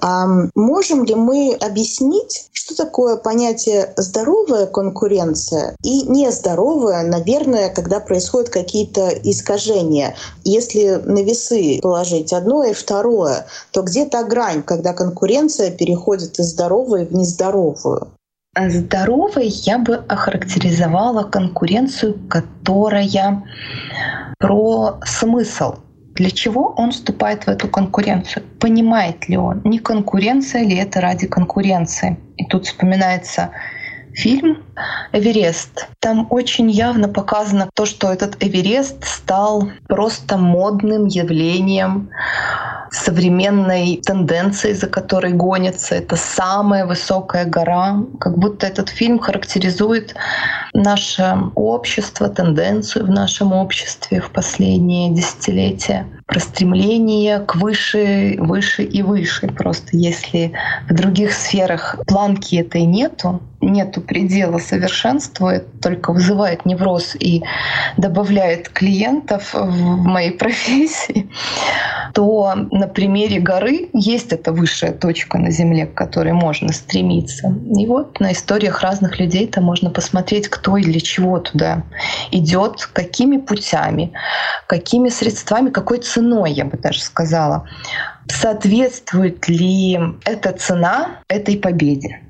А 0.00 0.26
можем 0.54 1.04
ли 1.04 1.14
мы 1.14 1.54
объяснить, 1.54 2.50
что 2.52 2.76
такое 2.76 3.16
понятие 3.16 3.92
здоровая 3.96 4.66
конкуренция 4.66 5.76
и 5.82 6.02
нездоровая, 6.02 7.04
наверное, 7.04 7.68
когда 7.70 8.00
происходят 8.00 8.50
какие-то 8.50 9.08
искажения? 9.08 10.16
Если 10.44 11.00
на 11.04 11.22
весы 11.22 11.78
положить 11.80 12.32
одно 12.32 12.64
и 12.64 12.72
второе, 12.72 13.46
то 13.70 13.82
где 13.82 14.04
та 14.04 14.24
грань, 14.24 14.62
когда 14.62 14.92
конкуренция 14.92 15.70
переходит 15.70 16.38
из 16.38 16.50
здоровой 16.50 17.06
в 17.06 17.14
нездоровую? 17.14 18.08
Здоровой 18.56 19.48
я 19.48 19.78
бы 19.78 19.96
охарактеризовала 19.96 21.24
конкуренцию, 21.24 22.18
которая 22.28 23.44
про 24.38 25.00
смысл, 25.04 25.74
для 26.14 26.30
чего 26.30 26.74
он 26.76 26.92
вступает 26.92 27.44
в 27.44 27.48
эту 27.48 27.68
конкуренцию? 27.68 28.44
Понимает 28.60 29.28
ли 29.28 29.36
он, 29.36 29.62
не 29.64 29.78
конкуренция 29.78 30.62
ли 30.62 30.76
это 30.76 31.00
ради 31.00 31.26
конкуренции? 31.26 32.18
И 32.36 32.44
тут 32.46 32.66
вспоминается 32.66 33.50
фильм 34.12 34.62
«Эверест». 35.12 35.88
Там 35.98 36.28
очень 36.30 36.70
явно 36.70 37.08
показано 37.08 37.68
то, 37.74 37.84
что 37.84 38.12
этот 38.12 38.42
Эверест 38.42 39.04
стал 39.04 39.70
просто 39.88 40.38
модным 40.38 41.06
явлением, 41.06 42.10
современной 42.94 44.00
тенденцией, 44.04 44.74
за 44.74 44.86
которой 44.86 45.32
гонится. 45.32 45.96
Это 45.96 46.16
самая 46.16 46.86
высокая 46.86 47.44
гора. 47.44 48.02
Как 48.20 48.38
будто 48.38 48.66
этот 48.66 48.88
фильм 48.88 49.18
характеризует 49.18 50.14
наше 50.72 51.36
общество, 51.54 52.28
тенденцию 52.28 53.06
в 53.06 53.10
нашем 53.10 53.52
обществе 53.52 54.20
в 54.20 54.30
последние 54.30 55.10
десятилетия 55.10 56.06
про 56.26 56.40
стремление 56.40 57.40
к 57.40 57.56
выше, 57.56 58.36
выше 58.38 58.82
и 58.82 59.02
выше. 59.02 59.48
Просто 59.48 59.88
если 59.92 60.52
в 60.88 60.94
других 60.94 61.32
сферах 61.32 61.96
планки 62.06 62.56
этой 62.56 62.82
нету, 62.82 63.42
нету 63.60 64.00
предела 64.00 64.58
совершенства, 64.58 65.50
это 65.50 65.66
только 65.82 66.12
вызывает 66.12 66.64
невроз 66.64 67.14
и 67.18 67.42
добавляет 67.96 68.70
клиентов 68.70 69.52
в 69.52 69.96
моей 69.98 70.30
профессии, 70.38 71.28
то 72.14 72.54
на 72.84 72.88
примере 72.92 73.40
горы 73.40 73.88
есть 73.94 74.34
эта 74.34 74.52
высшая 74.52 74.92
точка 74.92 75.38
на 75.38 75.50
Земле, 75.50 75.86
к 75.86 75.94
которой 75.94 76.34
можно 76.34 76.70
стремиться. 76.70 77.48
И 77.78 77.86
вот 77.86 78.20
на 78.20 78.32
историях 78.32 78.82
разных 78.82 79.18
людей-то 79.18 79.62
можно 79.62 79.88
посмотреть, 79.88 80.48
кто 80.48 80.76
и 80.76 80.82
для 80.82 81.00
чего 81.00 81.38
туда 81.38 81.82
идет, 82.30 82.86
какими 82.92 83.38
путями, 83.38 84.12
какими 84.66 85.08
средствами, 85.08 85.70
какой 85.70 85.98
ценой, 85.98 86.52
я 86.52 86.66
бы 86.66 86.76
даже 86.76 87.00
сказала. 87.00 87.66
Соответствует 88.28 89.48
ли 89.48 89.98
эта 90.26 90.52
цена 90.52 91.20
этой 91.28 91.56
победе? 91.56 92.20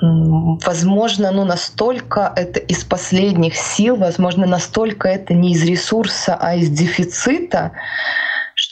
Возможно, 0.00 1.30
ну 1.30 1.44
настолько 1.44 2.32
это 2.36 2.58
из 2.58 2.84
последних 2.84 3.54
сил, 3.54 3.96
возможно, 3.96 4.46
настолько 4.46 5.08
это 5.08 5.34
не 5.34 5.52
из 5.52 5.62
ресурса, 5.62 6.38
а 6.40 6.54
из 6.54 6.70
дефицита, 6.70 7.72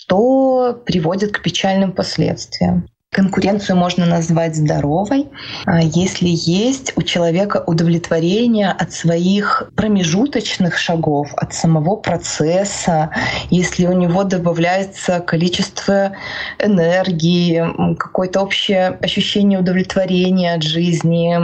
что 0.08 0.80
приводит 0.86 1.32
к 1.32 1.42
печальным 1.42 1.92
последствиям. 1.92 2.88
Конкуренцию 3.10 3.76
можно 3.76 4.04
назвать 4.06 4.54
здоровой, 4.54 5.28
а 5.64 5.80
если 5.80 6.28
есть 6.28 6.92
у 6.96 7.02
человека 7.02 7.64
удовлетворение 7.66 8.70
от 8.70 8.92
своих 8.92 9.70
промежуточных 9.76 10.76
шагов, 10.76 11.32
от 11.36 11.54
самого 11.54 11.96
процесса, 11.96 13.10
если 13.50 13.86
у 13.86 13.92
него 13.92 14.24
добавляется 14.24 15.20
количество 15.20 16.12
энергии, 16.58 17.94
какое-то 17.96 18.42
общее 18.42 18.98
ощущение 19.02 19.58
удовлетворения 19.58 20.54
от 20.54 20.62
жизни, 20.62 21.38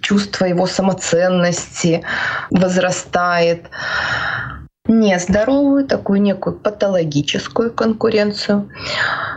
чувство 0.00 0.44
его 0.44 0.66
самоценности 0.66 2.02
возрастает 2.50 3.66
нездоровую, 4.88 5.86
такую 5.86 6.22
некую 6.22 6.56
патологическую 6.56 7.72
конкуренцию, 7.72 8.70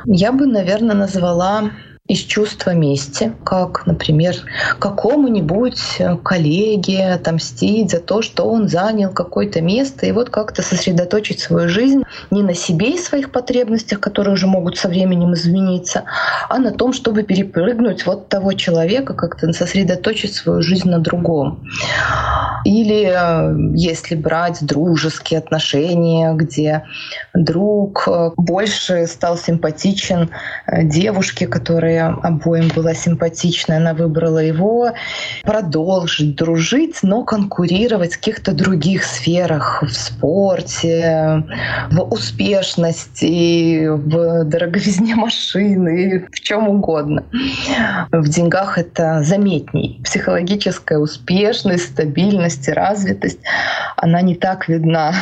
я 0.06 0.32
бы, 0.32 0.46
наверное, 0.46 0.96
назвала 0.96 1.72
из 2.10 2.22
чувства 2.22 2.72
мести, 2.72 3.34
как, 3.44 3.86
например, 3.86 4.36
какому-нибудь 4.80 6.02
коллеге 6.24 7.12
отомстить 7.14 7.92
за 7.92 8.00
то, 8.00 8.24
что 8.24 8.46
он 8.46 8.68
занял 8.68 9.12
какое-то 9.12 9.62
место, 9.62 10.08
и 10.08 10.12
вот 10.12 10.32
как-то 10.32 10.64
сосредоточить 10.64 11.40
свою 11.40 11.70
жизнь 11.70 12.02
не 12.32 12.42
на 12.42 12.56
себе 12.56 12.96
и 12.96 12.98
своих 12.98 13.32
потребностях, 13.32 14.00
которые 14.00 14.34
уже 14.34 14.48
могут 14.48 14.78
со 14.78 14.90
временем 14.90 15.36
измениться, 15.36 16.04
а 16.50 16.58
на 16.58 16.72
том, 16.72 16.94
чтобы 16.94 17.22
перепрыгнуть 17.22 18.08
вот 18.08 18.28
того 18.28 18.54
человека, 18.54 19.14
как-то 19.14 19.54
сосредоточить 19.54 20.34
свою 20.34 20.64
жизнь 20.64 20.90
на 20.90 20.98
другом. 20.98 21.64
Или 22.66 23.06
э, 23.06 23.72
если 23.76 24.16
брать 24.16 24.58
дружеские 24.62 25.38
отношения, 25.38 26.34
где 26.34 26.84
друг 27.34 28.08
э, 28.08 28.32
больше 28.36 29.08
стал 29.08 29.38
симпатичен 29.38 30.32
э, 30.66 30.84
девушке, 30.84 31.48
которая 31.48 31.99
обоим 32.08 32.70
была 32.76 32.94
симпатична, 32.94 33.78
она 33.78 33.94
выбрала 33.94 34.40
его, 34.40 34.92
продолжить 35.44 36.36
дружить, 36.36 37.00
но 37.04 37.24
конкурировать 37.24 38.14
в 38.14 38.18
каких-то 38.18 38.54
других 38.54 39.04
сферах, 39.04 39.84
в 39.84 39.92
спорте, 39.92 41.44
в 41.92 42.02
успешности, 42.02 43.88
в 43.88 44.44
дороговизне 44.46 45.16
машины, 45.30 46.28
в 46.32 46.40
чем 46.40 46.68
угодно. 46.68 47.24
В 48.12 48.28
деньгах 48.28 48.78
это 48.78 49.24
заметней. 49.24 50.02
Психологическая 50.04 51.00
успешность, 51.00 51.92
стабильность 51.94 52.68
и 52.68 52.72
развитость, 52.72 53.40
она 53.96 54.22
не 54.22 54.36
так 54.36 54.68
видна. 54.68 55.14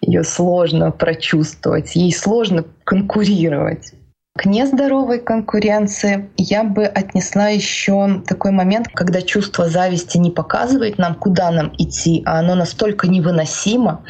Ее 0.00 0.24
сложно 0.24 0.90
прочувствовать, 0.90 1.94
ей 1.94 2.12
сложно 2.12 2.64
конкурировать. 2.84 3.92
К 4.38 4.46
нездоровой 4.46 5.18
конкуренции 5.18 6.30
я 6.36 6.62
бы 6.62 6.86
отнесла 6.86 7.48
еще 7.48 8.22
такой 8.28 8.52
момент, 8.52 8.86
когда 8.94 9.22
чувство 9.22 9.68
зависти 9.68 10.18
не 10.18 10.30
показывает 10.30 10.98
нам, 10.98 11.16
куда 11.16 11.50
нам 11.50 11.72
идти, 11.78 12.22
а 12.24 12.38
оно 12.38 12.54
настолько 12.54 13.08
невыносимо, 13.08 14.04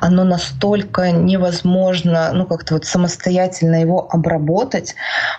оно 0.00 0.24
настолько 0.24 1.10
невозможно, 1.10 2.30
ну 2.32 2.46
как-то 2.46 2.74
вот 2.74 2.86
самостоятельно 2.86 3.76
его 3.76 4.08
обработать, 4.10 4.94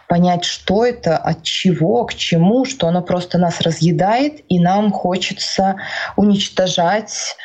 понять, 0.08 0.46
что 0.46 0.86
это, 0.86 1.18
от 1.18 1.42
чего, 1.42 2.06
к 2.06 2.14
чему, 2.14 2.66
что 2.66 2.88
оно 2.88 3.02
просто 3.02 3.40
нас 3.40 3.62
разъедает, 3.62 4.42
и 4.48 4.60
нам 4.60 4.92
хочется 4.92 5.78
уничтожать 6.18 7.36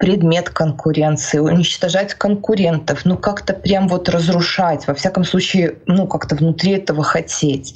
предмет 0.00 0.48
конкуренции, 0.48 1.38
уничтожать 1.38 2.14
конкурентов, 2.14 3.04
ну 3.04 3.18
как-то 3.18 3.52
прям 3.52 3.86
вот 3.86 4.08
разрушать, 4.08 4.86
во 4.86 4.94
всяком 4.94 5.24
случае, 5.24 5.76
ну 5.86 6.06
как-то 6.06 6.34
внутри 6.34 6.72
этого 6.72 7.04
хотеть. 7.04 7.74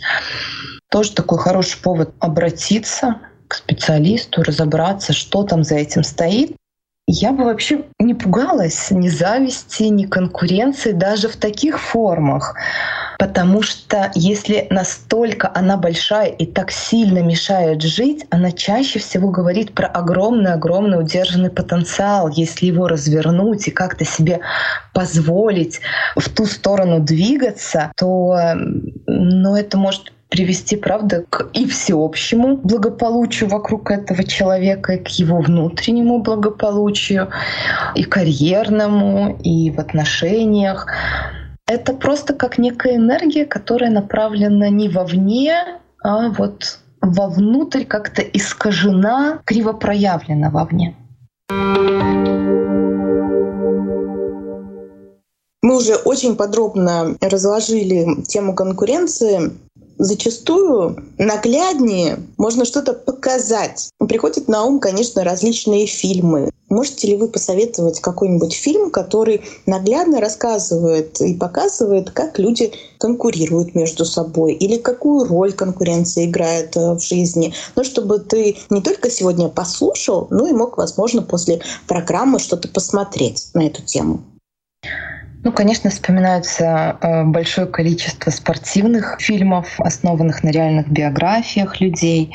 Тоже 0.91 1.13
такой 1.13 1.39
хороший 1.39 1.81
повод 1.83 2.15
обратиться 2.21 3.21
к 3.47 3.55
специалисту, 3.55 4.43
разобраться, 4.43 5.13
что 5.13 5.43
там 5.43 5.65
за 5.65 5.75
этим 5.75 6.03
стоит. 6.03 6.57
Я 7.07 7.33
бы 7.33 7.45
вообще 7.45 7.85
не 7.99 8.15
пугалась 8.15 8.91
ни 8.91 9.09
зависти, 9.09 9.83
ни 9.83 10.07
конкуренции 10.07 10.93
даже 10.93 11.29
в 11.29 11.37
таких 11.37 11.79
формах. 11.79 12.57
Потому 13.19 13.63
что 13.63 14.11
если 14.15 14.67
настолько 14.71 15.51
она 15.55 15.77
большая 15.77 16.29
и 16.29 16.47
так 16.47 16.71
сильно 16.71 17.21
мешает 17.21 17.83
жить, 17.83 18.27
она 18.31 18.53
чаще 18.53 18.99
всего 18.99 19.31
говорит 19.31 19.75
про 19.75 19.87
огромный-огромный 19.87 21.01
удержанный 21.01 21.51
потенциал. 21.51 22.29
Если 22.29 22.67
его 22.67 22.89
развернуть 22.89 23.69
и 23.69 23.71
как-то 23.71 24.05
себе 24.05 24.41
позволить 24.93 25.81
в 26.17 26.29
ту 26.29 26.47
сторону 26.47 27.01
двигаться, 27.01 27.93
то 27.97 28.55
ну, 29.07 29.57
это 29.57 29.77
может 29.77 30.13
привести, 30.35 30.77
правда, 30.77 31.25
к 31.31 31.49
и 31.53 31.65
всеобщему 31.65 32.57
благополучию 32.57 33.49
вокруг 33.49 33.93
этого 33.93 34.25
человека, 34.25 34.95
и 34.95 34.99
к 34.99 35.07
его 35.09 35.39
внутреннему 35.39 36.19
благополучию, 36.19 37.31
и 37.95 38.03
карьерному, 38.03 39.39
и 39.45 39.71
в 39.71 39.79
отношениях. 39.79 40.89
Это 41.67 41.95
просто 41.95 42.35
как 42.35 42.59
некая 42.59 42.97
энергия, 42.97 43.47
которая 43.47 43.91
направлена 43.91 44.69
не 44.69 44.91
вовне, 44.91 45.81
а 46.03 46.29
вот 46.29 46.81
вовнутрь 47.01 47.85
как-то 47.85 48.21
искажена, 48.21 49.41
криво 49.47 49.73
проявлена 49.73 50.51
вовне. 50.51 50.95
Мы 55.63 55.77
уже 55.79 55.95
очень 55.97 56.37
подробно 56.37 57.17
разложили 57.23 58.23
тему 58.25 58.55
конкуренции 58.55 59.53
зачастую 59.99 61.05
нагляднее 61.19 62.19
можно 62.37 62.65
что-то 62.65 62.93
показать. 62.93 63.91
Приходят 64.09 64.49
на 64.49 64.65
ум, 64.65 64.81
конечно, 64.81 65.25
различные 65.25 65.87
фильмы. 65.87 66.51
Можете 66.69 67.09
ли 67.09 67.17
вы 67.17 67.29
посоветовать 67.29 68.01
какой-нибудь 68.01 68.55
фильм, 68.55 68.91
который 68.91 69.43
наглядно 69.67 70.21
рассказывает 70.21 71.21
и 71.21 71.35
показывает, 71.35 72.11
как 72.11 72.39
люди 72.39 72.73
конкурируют 72.99 73.75
между 73.75 74.05
собой 74.05 74.55
или 74.55 74.79
какую 74.79 75.27
роль 75.27 75.53
конкуренция 75.53 76.25
играет 76.25 76.77
э, 76.77 76.95
в 76.95 77.01
жизни? 77.01 77.55
Ну, 77.77 77.85
чтобы 77.85 78.19
ты 78.19 78.57
не 78.71 78.81
только 78.81 79.11
сегодня 79.11 79.49
послушал, 79.49 80.27
но 80.31 80.49
и 80.49 80.53
мог, 80.53 80.79
возможно, 80.79 81.23
после 81.23 81.61
программы 81.87 82.39
что-то 82.39 82.69
посмотреть 82.69 83.51
на 83.55 83.67
эту 83.67 83.83
тему. 83.83 84.25
Ну, 85.45 85.53
конечно, 85.53 85.91
вспоминаются 85.91 86.97
э, 87.03 87.25
большое 87.25 87.67
количество 87.67 88.31
спортивных 88.31 89.19
фильмов, 89.21 89.75
основанных 89.79 90.43
на 90.43 90.49
реальных 90.49 90.89
биографиях 90.89 91.83
людей. 91.83 92.35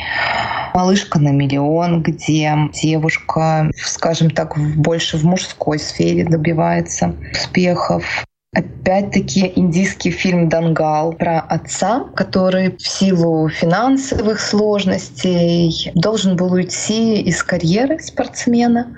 «Малышка 0.75 1.19
на 1.19 1.29
миллион», 1.29 2.03
где 2.03 2.55
девушка, 2.71 3.71
скажем 3.75 4.29
так, 4.29 4.55
больше 4.77 5.17
в 5.17 5.25
мужской 5.25 5.79
сфере 5.79 6.23
добивается 6.23 7.15
успехов. 7.33 8.28
Опять-таки 8.51 9.53
индийский 9.55 10.09
фильм 10.09 10.49
«Дангал» 10.49 11.13
про 11.13 11.39
отца, 11.39 12.05
который 12.15 12.75
в 12.75 12.81
силу 12.81 13.47
финансовых 13.47 14.39
сложностей 14.39 15.91
должен 15.93 16.35
был 16.35 16.53
уйти 16.53 17.21
из 17.21 17.43
карьеры 17.43 17.99
спортсмена 17.99 18.97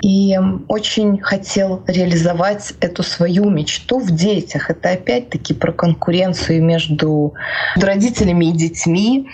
и 0.00 0.38
очень 0.68 1.20
хотел 1.20 1.82
реализовать 1.88 2.74
эту 2.78 3.02
свою 3.02 3.50
мечту 3.50 3.98
в 3.98 4.12
детях. 4.12 4.70
Это 4.70 4.90
опять-таки 4.90 5.54
про 5.54 5.72
конкуренцию 5.72 6.62
между 6.62 7.34
родителями 7.74 8.46
и 8.46 8.52
детьми. 8.52 9.28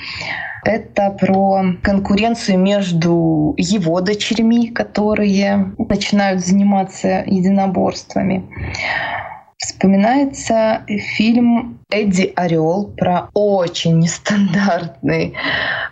Это 0.64 1.10
про 1.10 1.62
конкуренцию 1.82 2.58
между 2.58 3.54
его 3.56 4.00
дочерьми, 4.00 4.68
которые 4.68 5.72
начинают 5.78 6.44
заниматься 6.44 7.24
единоборствами. 7.26 8.44
Вспоминается 9.58 10.82
фильм 10.86 11.80
Эдди 11.90 12.32
Орел 12.36 12.94
про 12.96 13.28
очень 13.34 13.98
нестандартный 13.98 15.34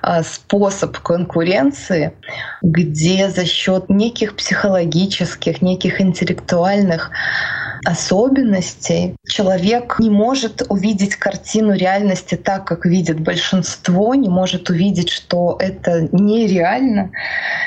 а, 0.03 0.23
способ 0.23 0.97
конкуренции, 0.99 2.13
где 2.63 3.29
за 3.29 3.45
счет 3.45 3.89
неких 3.89 4.37
психологических, 4.37 5.63
неких 5.63 6.01
интеллектуальных 6.01 7.11
особенностей 7.85 9.17
человек 9.29 9.97
не 9.99 10.11
может 10.11 10.63
увидеть 10.69 11.17
картину 11.17 11.75
реальности 11.75 12.35
так, 12.35 12.65
как 12.67 12.87
видит 12.87 13.21
большинство, 13.21 14.15
не 14.15 14.29
может 14.29 14.71
увидеть, 14.71 15.11
что 15.11 15.57
это 15.59 16.09
нереально. 16.13 17.11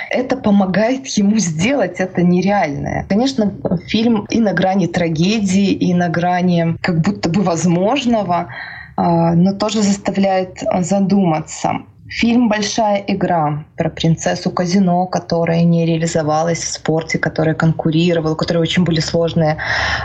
Это 0.10 0.38
помогает 0.38 1.08
ему 1.08 1.38
сделать 1.38 2.00
это 2.00 2.24
нереальное. 2.24 3.06
Конечно, 3.10 3.54
фильм 3.88 4.26
и 4.30 4.40
на 4.40 4.54
грани 4.54 4.88
трагедии, 4.88 5.72
и 5.72 5.94
на 5.94 6.10
грани 6.10 6.78
как 6.82 7.02
будто 7.02 7.30
бы 7.30 7.42
возможного, 7.42 8.50
а, 8.96 9.34
но 9.34 9.54
тоже 9.54 9.82
заставляет 9.82 10.60
задуматься. 10.82 11.82
Фильм 12.10 12.50
«Большая 12.50 13.04
игра» 13.06 13.66
про 13.78 13.92
принцессу 13.92 14.50
казино, 14.50 15.06
которая 15.06 15.62
не 15.62 15.86
реализовалась 15.86 16.58
в 16.58 16.72
спорте, 16.72 17.20
которая 17.20 17.54
конкурировала, 17.54 18.34
у 18.34 18.36
которой 18.36 18.58
очень 18.58 18.84
были 18.84 19.00
сложные 19.00 19.58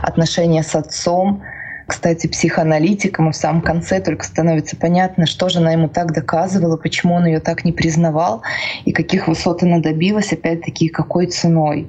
отношения 0.02 0.62
с 0.62 0.74
отцом. 0.74 1.42
Кстати, 1.86 2.26
психоаналитиком, 2.26 3.30
и 3.30 3.32
в 3.32 3.36
самом 3.36 3.62
конце 3.62 4.00
только 4.00 4.26
становится 4.26 4.76
понятно, 4.76 5.24
что 5.24 5.48
же 5.48 5.61
она 5.61 5.72
ему 5.72 5.88
так 5.88 6.12
доказывала, 6.12 6.76
почему 6.76 7.14
он 7.14 7.24
ее 7.24 7.40
так 7.40 7.64
не 7.64 7.72
признавал, 7.72 8.42
и 8.84 8.92
каких 8.92 9.26
высот 9.26 9.62
она 9.62 9.78
добилась, 9.78 10.30
опять-таки, 10.30 10.88
какой 10.88 11.26
ценой. 11.28 11.88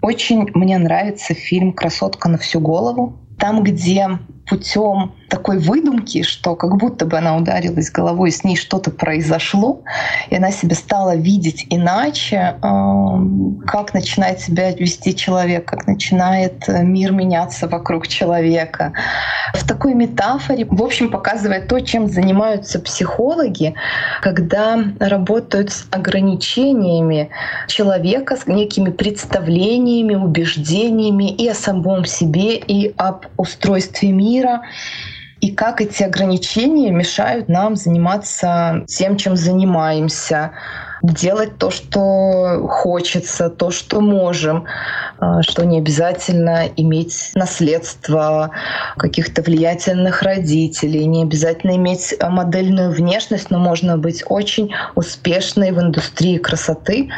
Очень 0.00 0.48
мне 0.54 0.78
нравится 0.78 1.34
фильм 1.34 1.74
«Красотка 1.74 2.30
на 2.30 2.38
всю 2.38 2.60
голову», 2.60 3.18
там, 3.38 3.62
где 3.62 4.08
путем 4.48 5.12
такой 5.28 5.58
выдумки, 5.58 6.22
что 6.22 6.56
как 6.56 6.76
будто 6.76 7.06
бы 7.06 7.18
она 7.18 7.36
ударилась 7.36 7.90
головой, 7.90 8.30
с 8.30 8.44
ней 8.44 8.56
что-то 8.56 8.90
произошло, 8.90 9.82
и 10.30 10.36
она 10.36 10.50
себя 10.50 10.74
стала 10.74 11.16
видеть 11.16 11.66
иначе, 11.70 12.56
как 12.60 13.94
начинает 13.94 14.40
себя 14.40 14.72
вести 14.72 15.14
человек, 15.14 15.66
как 15.66 15.86
начинает 15.86 16.68
э, 16.68 16.82
мир 16.82 17.12
меняться 17.12 17.68
вокруг 17.68 18.08
человека. 18.08 18.92
В 19.54 19.66
такой 19.66 19.94
метафоре, 19.94 20.64
в 20.64 20.82
общем, 20.82 21.10
показывает 21.10 21.68
то, 21.68 21.80
чем 21.80 22.08
занимаются 22.08 22.78
психологи, 22.78 23.74
когда 24.22 24.78
работают 24.98 25.70
с 25.70 25.86
ограничениями 25.90 27.30
человека, 27.66 28.36
с 28.36 28.46
некими 28.46 28.90
представлениями, 28.90 30.14
убеждениями 30.14 31.30
и 31.30 31.48
о 31.48 31.54
самом 31.54 32.04
себе, 32.04 32.56
и 32.56 32.94
об 32.96 33.26
устройстве 33.36 34.12
мира 34.12 34.62
и 35.40 35.52
как 35.52 35.80
эти 35.80 36.02
ограничения 36.02 36.90
мешают 36.90 37.48
нам 37.48 37.76
заниматься 37.76 38.84
тем, 38.86 39.16
чем 39.16 39.36
занимаемся, 39.36 40.52
делать 41.02 41.58
то, 41.58 41.70
что 41.70 42.66
хочется, 42.68 43.50
то, 43.50 43.70
что 43.70 44.00
можем, 44.00 44.64
а, 45.18 45.42
что 45.42 45.64
не 45.64 45.78
обязательно 45.78 46.64
иметь 46.76 47.30
наследство 47.34 48.50
каких-то 48.96 49.42
влиятельных 49.42 50.22
родителей, 50.22 51.04
не 51.06 51.22
обязательно 51.22 51.76
иметь 51.76 52.14
модельную 52.20 52.90
внешность, 52.90 53.50
но 53.50 53.58
можно 53.58 53.96
быть 53.96 54.24
очень 54.26 54.72
успешной 54.96 55.70
в 55.70 55.80
индустрии 55.80 56.38
красоты, 56.38 57.10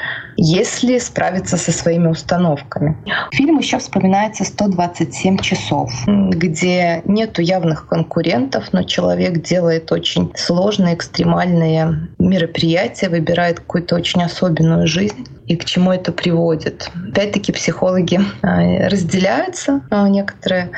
если 0.42 0.96
справиться 0.98 1.58
со 1.58 1.70
своими 1.70 2.08
установками. 2.08 2.96
Фильм 3.30 3.58
еще 3.58 3.78
вспоминается 3.78 4.44
«127 4.44 5.42
часов», 5.42 5.92
где 6.06 7.02
нету 7.04 7.42
явных 7.42 7.86
конкурентов, 7.86 8.72
но 8.72 8.82
человек 8.82 9.42
делает 9.42 9.92
очень 9.92 10.32
сложные, 10.34 10.94
экстремальные 10.94 12.08
мероприятия, 12.18 13.10
выбирает 13.10 13.60
какую-то 13.60 13.96
очень 13.96 14.22
особенную 14.22 14.86
жизнь 14.86 15.26
и 15.50 15.56
к 15.56 15.64
чему 15.64 15.90
это 15.90 16.12
приводит. 16.12 16.88
Опять-таки 17.10 17.50
психологи 17.50 18.20
а, 18.40 18.88
разделяются. 18.88 19.80
А, 19.90 20.08
некоторые 20.08 20.70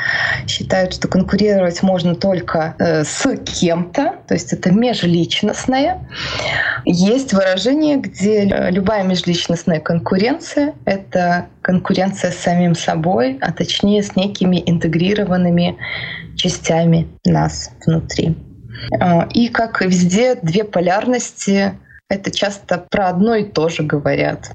считают, 0.47 0.95
что 0.95 1.09
конкурировать 1.09 1.83
можно 1.83 2.15
только 2.15 2.75
э, 2.79 3.05
с 3.05 3.37
кем-то, 3.37 4.15
то 4.27 4.33
есть 4.33 4.55
это 4.55 4.73
межличностное. 4.73 5.99
Есть 6.85 7.33
выражение, 7.33 7.97
где 7.97 8.45
любая 8.71 9.05
межличностная 9.05 9.81
конкуренция— 9.81 10.75
это 10.85 11.47
конкуренция 11.63 12.31
с 12.31 12.39
самим 12.39 12.75
собой, 12.75 13.39
а 13.41 13.53
точнее 13.53 14.03
с 14.03 14.17
некими 14.17 14.63
интегрированными 14.67 15.77
частями 16.37 17.09
нас 17.25 17.71
внутри. 17.87 18.37
А, 19.01 19.29
и 19.33 19.49
как 19.49 19.81
везде, 19.81 20.35
две 20.35 20.65
полярности— 20.65 21.79
это 22.09 22.31
часто 22.31 22.85
про 22.91 23.09
одно 23.09 23.37
и 23.37 23.45
то 23.45 23.69
же 23.69 23.83
говорят. 23.83 24.53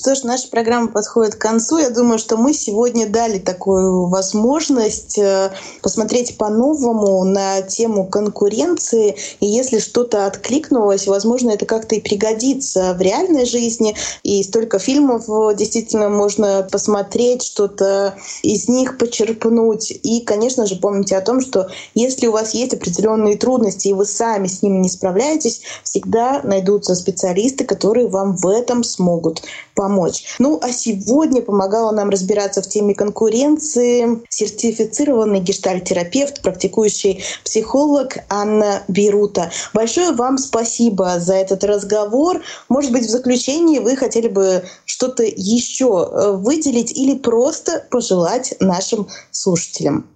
Что 0.00 0.14
ж, 0.14 0.22
наша 0.22 0.48
программа 0.48 0.88
подходит 0.88 1.34
к 1.34 1.42
концу. 1.42 1.76
Я 1.76 1.90
думаю, 1.90 2.18
что 2.18 2.38
мы 2.38 2.54
сегодня 2.54 3.06
дали 3.06 3.38
такую 3.38 4.06
возможность 4.06 5.18
э, 5.18 5.52
посмотреть 5.82 6.38
по-новому 6.38 7.22
на 7.24 7.60
тему 7.60 8.06
конкуренции. 8.06 9.16
И 9.40 9.46
если 9.46 9.78
что-то 9.78 10.24
откликнулось, 10.24 11.06
возможно, 11.06 11.50
это 11.50 11.66
как-то 11.66 11.96
и 11.96 12.00
пригодится 12.00 12.94
в 12.94 13.02
реальной 13.02 13.44
жизни. 13.44 13.94
И 14.22 14.42
столько 14.42 14.78
фильмов 14.78 15.28
э, 15.28 15.54
действительно 15.54 16.08
можно 16.08 16.66
посмотреть, 16.72 17.42
что-то 17.42 18.14
из 18.42 18.68
них 18.68 18.96
почерпнуть. 18.96 19.90
И, 19.90 20.22
конечно 20.22 20.64
же, 20.64 20.76
помните 20.76 21.14
о 21.14 21.20
том, 21.20 21.42
что 21.42 21.68
если 21.92 22.26
у 22.26 22.32
вас 22.32 22.54
есть 22.54 22.72
определенные 22.72 23.36
трудности, 23.36 23.88
и 23.88 23.92
вы 23.92 24.06
сами 24.06 24.46
с 24.46 24.62
ними 24.62 24.78
не 24.78 24.88
справляетесь, 24.88 25.60
всегда 25.84 26.40
найдутся 26.42 26.94
специалисты, 26.94 27.66
которые 27.66 28.08
вам 28.08 28.34
в 28.34 28.46
этом 28.48 28.82
смогут 28.82 29.42
помочь. 29.74 29.89
Ну, 30.38 30.58
а 30.62 30.72
сегодня 30.72 31.42
помогала 31.42 31.92
нам 31.92 32.10
разбираться 32.10 32.62
в 32.62 32.66
теме 32.66 32.94
конкуренции 32.94 34.22
сертифицированный 34.28 35.40
гештальтерапевт, 35.40 36.42
практикующий 36.42 37.24
психолог 37.44 38.18
Анна 38.28 38.82
Бирута. 38.88 39.50
Большое 39.74 40.12
вам 40.12 40.38
спасибо 40.38 41.18
за 41.18 41.34
этот 41.34 41.64
разговор. 41.64 42.40
Может 42.68 42.92
быть, 42.92 43.06
в 43.06 43.10
заключении 43.10 43.78
вы 43.78 43.96
хотели 43.96 44.28
бы 44.28 44.64
что-то 44.84 45.22
еще 45.24 46.08
э, 46.10 46.32
выделить 46.32 46.92
или 46.92 47.16
просто 47.16 47.84
пожелать 47.90 48.54
нашим 48.60 49.08
слушателям? 49.30 50.06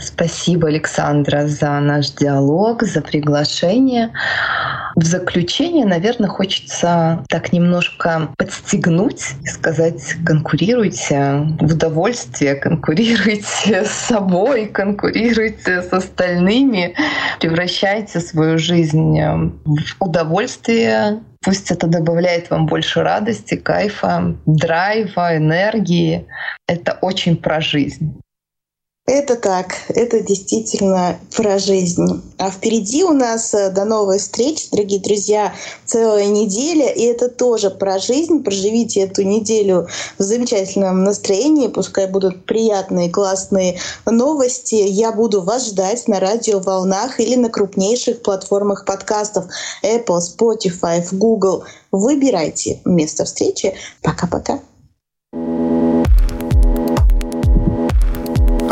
Спасибо, 0.00 0.68
Александра, 0.68 1.46
за 1.46 1.80
наш 1.80 2.10
диалог, 2.10 2.82
за 2.82 3.00
приглашение. 3.00 4.12
В 4.94 5.04
заключение, 5.04 5.86
наверное, 5.86 6.28
хочется 6.28 7.24
так 7.28 7.52
немножко 7.52 8.28
подстегнуть 8.36 9.22
и 9.42 9.48
сказать, 9.48 10.14
конкурируйте 10.24 11.46
в 11.60 11.72
удовольствие, 11.72 12.54
конкурируйте 12.54 13.84
с 13.84 13.90
собой, 13.90 14.66
конкурируйте 14.66 15.82
с 15.82 15.92
остальными, 15.92 16.94
превращайте 17.40 18.20
свою 18.20 18.58
жизнь 18.58 19.20
в 19.20 19.96
удовольствие, 20.00 21.20
Пусть 21.44 21.70
это 21.70 21.86
добавляет 21.86 22.48
вам 22.48 22.64
больше 22.64 23.02
радости, 23.02 23.56
кайфа, 23.56 24.34
драйва, 24.46 25.36
энергии. 25.36 26.26
Это 26.66 26.96
очень 27.02 27.36
про 27.36 27.60
жизнь. 27.60 28.18
Это 29.06 29.36
так, 29.36 29.74
это 29.90 30.20
действительно 30.20 31.18
про 31.36 31.58
жизнь. 31.58 32.22
А 32.38 32.50
впереди 32.50 33.04
у 33.04 33.12
нас 33.12 33.52
э, 33.52 33.68
до 33.68 33.84
новой 33.84 34.18
встречи, 34.18 34.68
дорогие 34.70 34.98
друзья, 34.98 35.52
целая 35.84 36.24
неделя, 36.28 36.88
и 36.88 37.02
это 37.02 37.28
тоже 37.28 37.68
про 37.68 37.98
жизнь. 37.98 38.42
Проживите 38.42 39.00
эту 39.00 39.22
неделю 39.22 39.88
в 40.18 40.22
замечательном 40.22 41.04
настроении, 41.04 41.68
пускай 41.68 42.06
будут 42.06 42.46
приятные, 42.46 43.10
классные 43.10 43.78
новости. 44.06 44.76
Я 44.76 45.12
буду 45.12 45.42
вас 45.42 45.66
ждать 45.68 46.08
на 46.08 46.18
радио 46.18 46.60
волнах 46.60 47.20
или 47.20 47.34
на 47.34 47.50
крупнейших 47.50 48.22
платформах 48.22 48.86
подкастов 48.86 49.44
Apple, 49.82 50.20
Spotify, 50.20 51.06
Google. 51.12 51.64
Выбирайте 51.92 52.80
место 52.86 53.26
встречи. 53.26 53.74
Пока-пока. 54.00 54.60